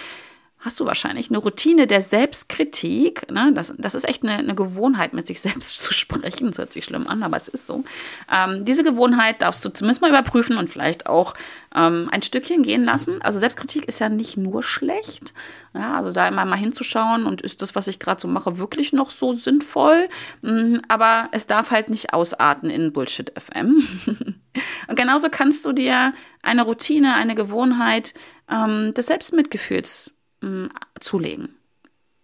hast 0.66 0.81
du 0.81 0.85
wahrscheinlich 0.85 1.31
eine 1.31 1.38
Routine 1.38 1.87
der 1.87 2.02
Selbstkritik. 2.02 3.31
Ne? 3.31 3.52
Das, 3.55 3.72
das 3.79 3.94
ist 3.94 4.05
echt 4.05 4.24
eine, 4.24 4.35
eine 4.35 4.55
Gewohnheit, 4.55 5.14
mit 5.14 5.26
sich 5.26 5.40
selbst 5.40 5.79
zu 5.85 5.94
sprechen. 5.94 6.48
Das 6.48 6.59
hört 6.59 6.72
sich 6.72 6.85
schlimm 6.85 7.07
an, 7.07 7.22
aber 7.22 7.37
es 7.37 7.48
ist 7.48 7.66
so. 7.66 7.85
Ähm, 8.31 8.64
diese 8.64 8.83
Gewohnheit 8.83 9.40
darfst 9.40 9.64
du 9.64 9.70
zumindest 9.70 10.02
mal 10.02 10.11
überprüfen 10.11 10.59
und 10.59 10.68
vielleicht 10.68 11.07
auch 11.07 11.35
ähm, 11.74 12.09
ein 12.11 12.22
Stückchen 12.22 12.64
gehen 12.64 12.85
lassen. 12.85 13.22
Also 13.22 13.38
Selbstkritik 13.38 13.87
ist 13.87 14.00
ja 14.00 14.09
nicht 14.09 14.37
nur 14.37 14.62
schlecht. 14.64 15.33
Ja, 15.72 15.96
also 15.96 16.11
da 16.11 16.26
immer 16.26 16.44
mal 16.44 16.57
hinzuschauen 16.57 17.26
und 17.26 17.42
ist 17.42 17.62
das, 17.62 17.76
was 17.76 17.87
ich 17.87 18.00
gerade 18.00 18.20
so 18.20 18.26
mache, 18.26 18.59
wirklich 18.59 18.92
noch 18.92 19.11
so 19.12 19.33
sinnvoll? 19.33 20.09
Mhm, 20.42 20.83
aber 20.88 21.29
es 21.31 21.46
darf 21.46 21.70
halt 21.70 21.90
nicht 21.90 22.12
ausarten 22.12 22.70
in 22.70 22.92
Bullshit 22.92 23.33
FM. 23.38 23.87
und 24.88 24.96
genauso 24.96 25.29
kannst 25.31 25.64
du 25.64 25.72
dir 25.72 26.12
eine 26.42 26.62
Routine, 26.62 27.14
eine 27.14 27.37
Gewohnheit 27.37 28.14
ähm, 28.50 28.94
des 28.94 29.07
Selbstmitgefühls 29.07 30.11
mh, 30.40 30.68
zulegen, 31.01 31.57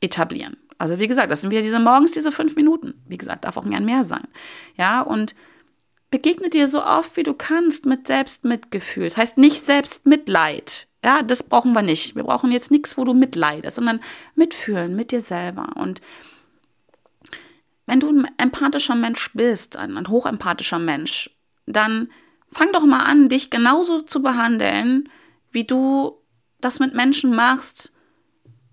etablieren. 0.00 0.56
Also 0.78 0.98
wie 0.98 1.06
gesagt, 1.06 1.30
das 1.30 1.42
sind 1.42 1.50
wieder 1.50 1.62
diese 1.62 1.78
morgens 1.78 2.10
diese 2.10 2.32
fünf 2.32 2.56
Minuten. 2.56 2.94
Wie 3.06 3.18
gesagt, 3.18 3.44
darf 3.44 3.56
auch 3.56 3.68
gern 3.68 3.84
mehr 3.84 4.02
sein. 4.02 4.26
Ja, 4.76 5.00
und 5.00 5.34
begegne 6.10 6.50
dir 6.50 6.66
so 6.66 6.84
oft, 6.84 7.16
wie 7.16 7.22
du 7.22 7.34
kannst 7.34 7.86
mit 7.86 8.06
Selbstmitgefühl. 8.06 9.04
Das 9.04 9.16
heißt 9.16 9.38
nicht 9.38 9.64
Selbstmitleid. 9.64 10.88
Ja, 11.04 11.22
das 11.22 11.42
brauchen 11.42 11.72
wir 11.72 11.82
nicht. 11.82 12.14
Wir 12.16 12.24
brauchen 12.24 12.52
jetzt 12.52 12.70
nichts, 12.70 12.96
wo 12.96 13.04
du 13.04 13.14
mitleidest, 13.14 13.76
sondern 13.76 14.00
mitfühlen 14.34 14.94
mit 14.94 15.10
dir 15.10 15.20
selber. 15.20 15.70
Und 15.76 16.00
wenn 17.86 18.00
du 18.00 18.08
ein 18.08 18.28
empathischer 18.38 18.94
Mensch 18.94 19.32
bist, 19.34 19.76
ein, 19.76 19.96
ein 19.96 20.08
hochempathischer 20.08 20.78
Mensch, 20.78 21.30
dann 21.66 22.10
fang 22.48 22.72
doch 22.72 22.84
mal 22.84 23.04
an, 23.04 23.28
dich 23.28 23.50
genauso 23.50 24.02
zu 24.02 24.22
behandeln, 24.22 25.08
wie 25.50 25.64
du 25.64 26.18
das 26.60 26.78
mit 26.78 26.94
Menschen 26.94 27.34
machst, 27.34 27.92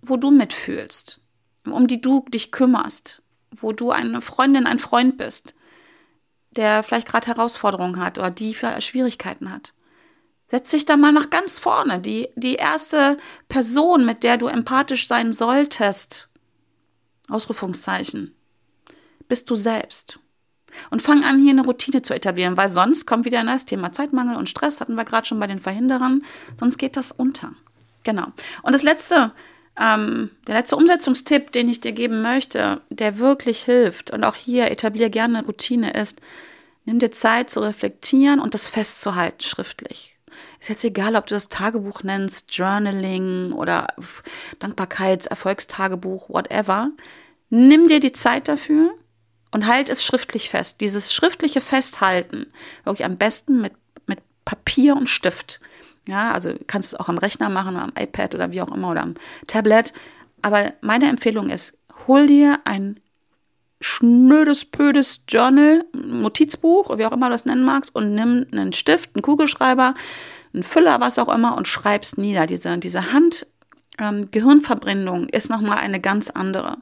wo 0.01 0.17
du 0.17 0.31
mitfühlst, 0.31 1.21
um 1.65 1.87
die 1.87 2.01
du 2.01 2.25
dich 2.29 2.51
kümmerst, 2.51 3.21
wo 3.51 3.71
du 3.71 3.91
eine 3.91 4.21
Freundin, 4.21 4.67
ein 4.67 4.79
Freund 4.79 5.17
bist, 5.17 5.53
der 6.51 6.83
vielleicht 6.83 7.07
gerade 7.07 7.27
Herausforderungen 7.27 7.99
hat 7.99 8.17
oder 8.17 8.31
die 8.31 8.53
Schwierigkeiten 8.53 9.51
hat. 9.51 9.73
Setz 10.47 10.71
dich 10.71 10.85
da 10.85 10.97
mal 10.97 11.11
nach 11.11 11.29
ganz 11.29 11.59
vorne. 11.59 11.99
Die, 11.99 12.29
die 12.35 12.55
erste 12.55 13.17
Person, 13.49 14.05
mit 14.05 14.23
der 14.23 14.37
du 14.37 14.47
empathisch 14.47 15.07
sein 15.07 15.31
solltest, 15.31 16.29
Ausrufungszeichen, 17.29 18.35
bist 19.27 19.49
du 19.49 19.55
selbst. 19.55 20.19
Und 20.89 21.01
fang 21.01 21.23
an, 21.23 21.39
hier 21.39 21.51
eine 21.51 21.63
Routine 21.63 22.01
zu 22.01 22.13
etablieren, 22.15 22.57
weil 22.57 22.69
sonst 22.69 23.05
kommt 23.05 23.25
wieder 23.25 23.43
das 23.43 23.65
Thema 23.65 23.91
Zeitmangel 23.91 24.35
und 24.35 24.49
Stress, 24.49 24.81
hatten 24.81 24.95
wir 24.95 25.05
gerade 25.05 25.27
schon 25.27 25.39
bei 25.39 25.47
den 25.47 25.59
Verhinderern, 25.59 26.23
sonst 26.59 26.77
geht 26.77 26.97
das 26.97 27.11
unter. 27.11 27.53
Genau. 28.03 28.27
Und 28.63 28.73
das 28.73 28.83
letzte, 28.83 29.31
ähm, 29.79 30.31
der 30.47 30.55
letzte 30.55 30.75
Umsetzungstipp, 30.75 31.51
den 31.51 31.69
ich 31.69 31.79
dir 31.79 31.93
geben 31.93 32.21
möchte, 32.21 32.81
der 32.89 33.19
wirklich 33.19 33.63
hilft 33.63 34.11
und 34.11 34.23
auch 34.23 34.35
hier 34.35 34.69
etabliere 34.69 35.09
gerne 35.09 35.45
Routine 35.45 35.93
ist, 35.93 36.19
nimm 36.85 36.99
dir 36.99 37.11
Zeit 37.11 37.49
zu 37.49 37.61
reflektieren 37.61 38.39
und 38.39 38.53
das 38.53 38.67
festzuhalten 38.67 39.41
schriftlich. 39.41 40.17
Ist 40.59 40.69
jetzt 40.69 40.83
egal, 40.83 41.15
ob 41.15 41.27
du 41.27 41.35
das 41.35 41.49
Tagebuch 41.49 42.03
nennst, 42.03 42.55
Journaling 42.55 43.53
oder 43.53 43.87
Dankbarkeits-, 44.59 45.27
Erfolgstagebuch, 45.27 46.29
whatever. 46.29 46.91
Nimm 47.49 47.87
dir 47.87 47.99
die 47.99 48.11
Zeit 48.11 48.47
dafür 48.47 48.93
und 49.51 49.65
halt 49.65 49.89
es 49.89 50.03
schriftlich 50.03 50.49
fest. 50.49 50.81
Dieses 50.81 51.13
schriftliche 51.13 51.61
Festhalten, 51.61 52.47
wirklich 52.83 53.05
am 53.05 53.15
besten 53.15 53.61
mit, 53.61 53.73
mit 54.05 54.19
Papier 54.43 54.95
und 54.95 55.07
Stift. 55.07 55.61
Ja, 56.09 56.31
also 56.31 56.55
kannst 56.65 56.93
es 56.93 56.99
auch 56.99 57.07
am 57.07 57.19
Rechner 57.19 57.49
machen, 57.49 57.77
am 57.77 57.93
iPad 57.97 58.33
oder 58.33 58.51
wie 58.51 58.61
auch 58.61 58.71
immer 58.71 58.89
oder 58.89 59.03
am 59.03 59.13
Tablet. 59.45 59.93
Aber 60.41 60.73
meine 60.81 61.07
Empfehlung 61.07 61.51
ist, 61.51 61.77
hol 62.07 62.25
dir 62.25 62.59
ein 62.65 62.99
schnödes, 63.79 64.65
pödes 64.65 65.21
Journal, 65.27 65.85
Notizbuch, 65.93 66.97
wie 66.97 67.05
auch 67.05 67.11
immer 67.11 67.27
du 67.27 67.33
das 67.33 67.45
nennen 67.45 67.63
magst, 67.63 67.95
und 67.95 68.15
nimm 68.15 68.47
einen 68.51 68.73
Stift, 68.73 69.11
einen 69.13 69.21
Kugelschreiber, 69.21 69.93
einen 70.51 70.63
Füller, 70.63 70.99
was 70.99 71.19
auch 71.19 71.29
immer, 71.29 71.55
und 71.55 71.67
schreibst 71.67 72.17
nieder. 72.17 72.47
Diese, 72.47 72.77
diese 72.79 73.13
Hand, 73.13 73.45
ähm, 73.99 74.29
Gehirnverbrennung 74.31 75.29
ist 75.29 75.51
nochmal 75.51 75.77
eine 75.77 75.99
ganz 75.99 76.31
andere. 76.31 76.77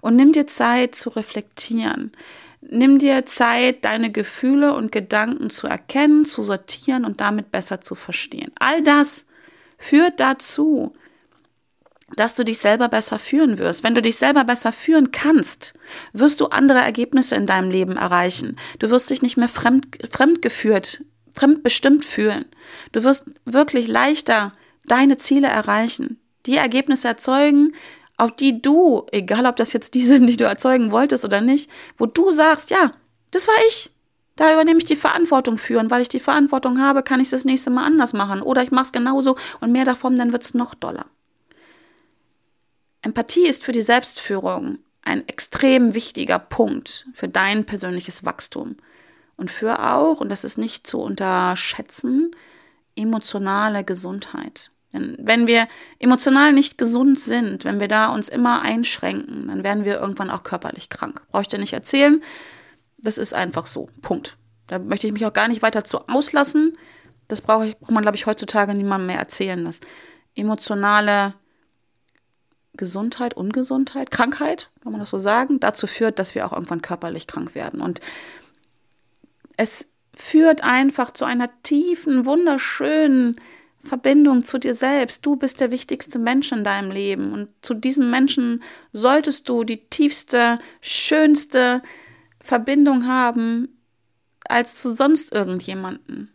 Und 0.00 0.14
nimm 0.14 0.30
dir 0.32 0.46
Zeit 0.46 0.94
zu 0.94 1.10
reflektieren. 1.10 2.12
Nimm 2.60 2.98
dir 2.98 3.24
Zeit, 3.24 3.84
deine 3.84 4.10
Gefühle 4.10 4.74
und 4.74 4.90
Gedanken 4.90 5.48
zu 5.48 5.66
erkennen, 5.66 6.24
zu 6.24 6.42
sortieren 6.42 7.04
und 7.04 7.20
damit 7.20 7.50
besser 7.50 7.80
zu 7.80 7.94
verstehen. 7.94 8.52
All 8.58 8.82
das 8.82 9.26
führt 9.78 10.18
dazu, 10.18 10.92
dass 12.16 12.34
du 12.34 12.44
dich 12.44 12.58
selber 12.58 12.88
besser 12.88 13.18
führen 13.18 13.58
wirst. 13.58 13.84
Wenn 13.84 13.94
du 13.94 14.02
dich 14.02 14.16
selber 14.16 14.44
besser 14.44 14.72
führen 14.72 15.12
kannst, 15.12 15.74
wirst 16.12 16.40
du 16.40 16.46
andere 16.46 16.80
Ergebnisse 16.80 17.36
in 17.36 17.46
deinem 17.46 17.70
Leben 17.70 17.96
erreichen. 17.96 18.56
Du 18.78 18.90
wirst 18.90 19.10
dich 19.10 19.22
nicht 19.22 19.36
mehr 19.36 19.48
fremd, 19.48 19.86
fremdgeführt, 20.10 21.04
fremdbestimmt 21.34 22.04
fühlen. 22.04 22.46
Du 22.92 23.04
wirst 23.04 23.30
wirklich 23.44 23.88
leichter 23.88 24.52
deine 24.86 25.18
Ziele 25.18 25.48
erreichen, 25.48 26.18
die 26.46 26.56
Ergebnisse 26.56 27.08
erzeugen, 27.08 27.74
auf 28.18 28.32
die 28.32 28.60
du, 28.60 29.06
egal 29.12 29.46
ob 29.46 29.56
das 29.56 29.72
jetzt 29.72 29.94
die 29.94 30.02
sind, 30.02 30.26
die 30.28 30.36
du 30.36 30.44
erzeugen 30.44 30.90
wolltest 30.90 31.24
oder 31.24 31.40
nicht, 31.40 31.70
wo 31.96 32.04
du 32.06 32.32
sagst, 32.32 32.70
ja, 32.70 32.90
das 33.30 33.48
war 33.48 33.54
ich. 33.68 33.90
Da 34.36 34.52
übernehme 34.52 34.78
ich 34.78 34.84
die 34.84 34.94
Verantwortung 34.94 35.58
für 35.58 35.80
und 35.80 35.90
weil 35.90 36.02
ich 36.02 36.08
die 36.08 36.20
Verantwortung 36.20 36.80
habe, 36.80 37.02
kann 37.02 37.18
ich 37.18 37.26
es 37.26 37.30
das 37.32 37.44
nächste 37.44 37.70
Mal 37.70 37.84
anders 37.84 38.12
machen 38.12 38.40
oder 38.40 38.62
ich 38.62 38.70
mache 38.70 38.84
es 38.84 38.92
genauso 38.92 39.36
und 39.60 39.72
mehr 39.72 39.84
davon, 39.84 40.16
dann 40.16 40.32
wird 40.32 40.44
es 40.44 40.54
noch 40.54 40.74
doller. 40.74 41.06
Empathie 43.02 43.46
ist 43.46 43.64
für 43.64 43.72
die 43.72 43.82
Selbstführung 43.82 44.78
ein 45.02 45.26
extrem 45.26 45.94
wichtiger 45.94 46.38
Punkt 46.38 47.08
für 47.14 47.26
dein 47.26 47.64
persönliches 47.64 48.24
Wachstum 48.24 48.76
und 49.36 49.50
für 49.50 49.90
auch, 49.90 50.20
und 50.20 50.28
das 50.28 50.44
ist 50.44 50.58
nicht 50.58 50.86
zu 50.86 51.00
unterschätzen, 51.00 52.30
emotionale 52.94 53.82
Gesundheit. 53.82 54.70
Denn 54.92 55.16
wenn 55.20 55.46
wir 55.46 55.68
emotional 55.98 56.52
nicht 56.52 56.78
gesund 56.78 57.20
sind, 57.20 57.64
wenn 57.64 57.80
wir 57.80 57.88
da 57.88 58.08
uns 58.08 58.28
immer 58.28 58.62
einschränken, 58.62 59.48
dann 59.48 59.64
werden 59.64 59.84
wir 59.84 60.00
irgendwann 60.00 60.30
auch 60.30 60.42
körperlich 60.42 60.88
krank. 60.88 61.26
Brauche 61.30 61.42
ich 61.42 61.48
dir 61.48 61.58
nicht 61.58 61.74
erzählen. 61.74 62.22
Das 62.96 63.18
ist 63.18 63.34
einfach 63.34 63.66
so. 63.66 63.90
Punkt. 64.00 64.36
Da 64.66 64.78
möchte 64.78 65.06
ich 65.06 65.12
mich 65.12 65.26
auch 65.26 65.32
gar 65.32 65.48
nicht 65.48 65.62
weiter 65.62 65.84
zu 65.84 66.08
auslassen. 66.08 66.76
Das 67.26 67.42
brauche 67.42 67.66
ich, 67.66 67.78
braucht 67.78 67.90
man, 67.90 68.02
glaube 68.02 68.16
ich, 68.16 68.26
heutzutage 68.26 68.72
niemandem 68.72 69.08
mehr 69.08 69.18
erzählen. 69.18 69.64
dass 69.64 69.80
emotionale 70.34 71.34
Gesundheit, 72.74 73.34
Ungesundheit, 73.34 74.10
Krankheit, 74.10 74.70
kann 74.82 74.92
man 74.92 75.00
das 75.00 75.10
so 75.10 75.18
sagen, 75.18 75.60
dazu 75.60 75.86
führt, 75.86 76.18
dass 76.18 76.34
wir 76.34 76.46
auch 76.46 76.52
irgendwann 76.52 76.80
körperlich 76.80 77.26
krank 77.26 77.54
werden. 77.54 77.80
Und 77.82 78.00
es 79.56 79.92
führt 80.14 80.62
einfach 80.62 81.10
zu 81.10 81.24
einer 81.24 81.50
tiefen, 81.62 82.24
wunderschönen 82.24 83.36
Verbindung 83.88 84.44
zu 84.44 84.58
dir 84.58 84.74
selbst. 84.74 85.24
Du 85.26 85.36
bist 85.36 85.60
der 85.60 85.70
wichtigste 85.70 86.18
Mensch 86.18 86.52
in 86.52 86.64
deinem 86.64 86.90
Leben 86.90 87.32
und 87.32 87.48
zu 87.62 87.74
diesem 87.74 88.10
Menschen 88.10 88.62
solltest 88.92 89.48
du 89.48 89.64
die 89.64 89.88
tiefste, 89.88 90.58
schönste, 90.80 91.82
Verbindung 92.40 93.06
haben 93.06 93.68
als 94.48 94.80
zu 94.80 94.92
sonst 94.92 95.32
irgendjemanden. 95.32 96.32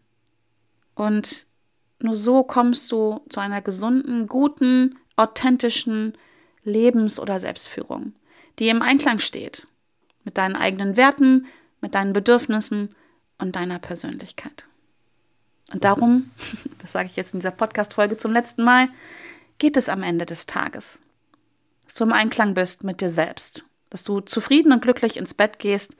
Und 0.95 1.47
nur 1.99 2.15
so 2.15 2.43
kommst 2.43 2.91
du 2.91 3.21
zu 3.29 3.39
einer 3.39 3.61
gesunden, 3.61 4.27
guten, 4.27 4.99
authentischen 5.15 6.13
Lebens- 6.63 7.19
oder 7.19 7.39
Selbstführung, 7.39 8.13
die 8.59 8.69
im 8.69 8.81
Einklang 8.81 9.19
steht 9.19 9.67
mit 10.23 10.37
deinen 10.37 10.55
eigenen 10.55 10.97
Werten, 10.97 11.47
mit 11.81 11.95
deinen 11.95 12.13
Bedürfnissen 12.13 12.95
und 13.37 13.55
deiner 13.55 13.79
Persönlichkeit. 13.79 14.67
Und 15.73 15.83
darum, 15.83 16.29
das 16.79 16.91
sage 16.91 17.07
ich 17.07 17.15
jetzt 17.15 17.33
in 17.33 17.39
dieser 17.39 17.51
Podcast-Folge 17.51 18.17
zum 18.17 18.31
letzten 18.31 18.63
Mal, 18.63 18.87
geht 19.57 19.77
es 19.77 19.89
am 19.89 20.03
Ende 20.03 20.25
des 20.25 20.45
Tages. 20.45 21.01
Dass 21.85 21.95
du 21.95 22.03
im 22.05 22.13
Einklang 22.13 22.53
bist 22.53 22.83
mit 22.83 23.01
dir 23.01 23.09
selbst, 23.09 23.65
dass 23.89 24.03
du 24.03 24.21
zufrieden 24.21 24.71
und 24.71 24.81
glücklich 24.81 25.17
ins 25.17 25.33
Bett 25.33 25.59
gehst 25.59 25.95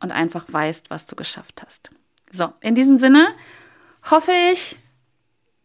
und 0.00 0.10
einfach 0.10 0.44
weißt, 0.48 0.90
was 0.90 1.06
du 1.06 1.16
geschafft 1.16 1.62
hast. 1.64 1.90
So, 2.32 2.52
in 2.60 2.74
diesem 2.74 2.96
Sinne 2.96 3.28
hoffe 4.10 4.32
ich, 4.52 4.76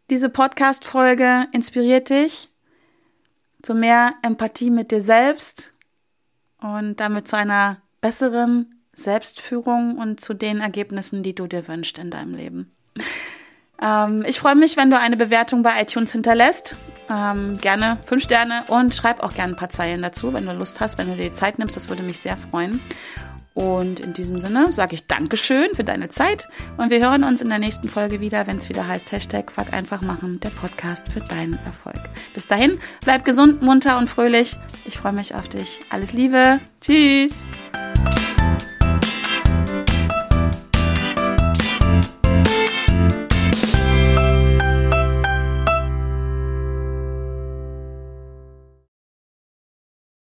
diese 0.10 0.30
Podcast-Folge 0.30 1.48
inspiriert 1.52 2.10
dich 2.10 2.50
zu 3.62 3.74
mehr 3.74 4.16
Empathie 4.22 4.70
mit 4.70 4.92
dir 4.92 5.02
selbst 5.02 5.74
und 6.62 7.00
damit 7.00 7.28
zu 7.28 7.38
einer 7.38 7.82
besseren 8.02 8.82
Selbstführung 8.94 9.98
und 9.98 10.20
zu 10.20 10.34
den 10.34 10.62
Ergebnissen, 10.62 11.24
die 11.24 11.36
du 11.36 11.48
dir 11.48 11.68
wünschst 11.68 11.98
in 11.98 12.12
deinem 12.12 12.34
Leben. 12.34 12.72
Ähm, 13.82 14.24
ich 14.28 14.40
freue 14.40 14.56
mich, 14.56 14.78
wenn 14.78 14.90
du 14.90 15.00
eine 15.00 15.18
Bewertung 15.18 15.64
bei 15.64 15.82
iTunes 15.82 16.12
hinterlässt. 16.12 16.76
Ähm, 17.10 17.58
gerne 17.60 17.98
fünf 18.06 18.24
Sterne 18.24 18.66
und 18.68 18.94
schreib 18.94 19.22
auch 19.22 19.34
gerne 19.34 19.54
ein 19.54 19.58
paar 19.58 19.70
Zeilen 19.70 20.02
dazu, 20.02 20.34
wenn 20.34 20.46
du 20.46 20.54
Lust 20.54 20.80
hast, 20.80 20.98
wenn 20.98 21.08
du 21.08 21.16
dir 21.16 21.30
die 21.30 21.34
Zeit 21.34 21.58
nimmst. 21.58 21.76
Das 21.76 21.90
würde 21.90 22.04
mich 22.04 22.20
sehr 22.20 22.38
freuen. 22.38 22.80
Und 23.56 24.00
in 24.00 24.14
diesem 24.14 24.40
Sinne 24.40 24.72
sage 24.72 24.94
ich 24.94 25.08
Dankeschön 25.08 25.74
für 25.74 25.84
deine 25.84 26.08
Zeit 26.08 26.48
und 26.78 26.92
wir 26.92 27.02
hören 27.02 27.26
uns 27.26 27.42
in 27.42 27.50
der 27.50 27.60
nächsten 27.60 27.90
Folge 27.90 28.22
wieder, 28.22 28.48
wenn 28.48 28.58
es 28.58 28.70
wieder 28.70 28.88
heißt 28.88 29.12
Hashtag 29.12 29.52
Fuck 29.52 29.74
einfach 29.74 30.02
machen, 30.02 30.40
der 30.40 30.50
Podcast 30.50 31.12
für 31.12 31.20
deinen 31.20 31.60
Erfolg. 31.66 32.00
Bis 32.34 32.48
dahin, 32.48 32.80
bleib 33.02 33.26
gesund, 33.26 33.62
munter 33.62 33.98
und 33.98 34.10
fröhlich. 34.10 34.56
Ich 34.86 34.98
freue 34.98 35.14
mich 35.14 35.36
auf 35.36 35.50
dich. 35.50 35.82
Alles 35.90 36.14
Liebe. 36.14 36.62
Tschüss. 36.80 37.44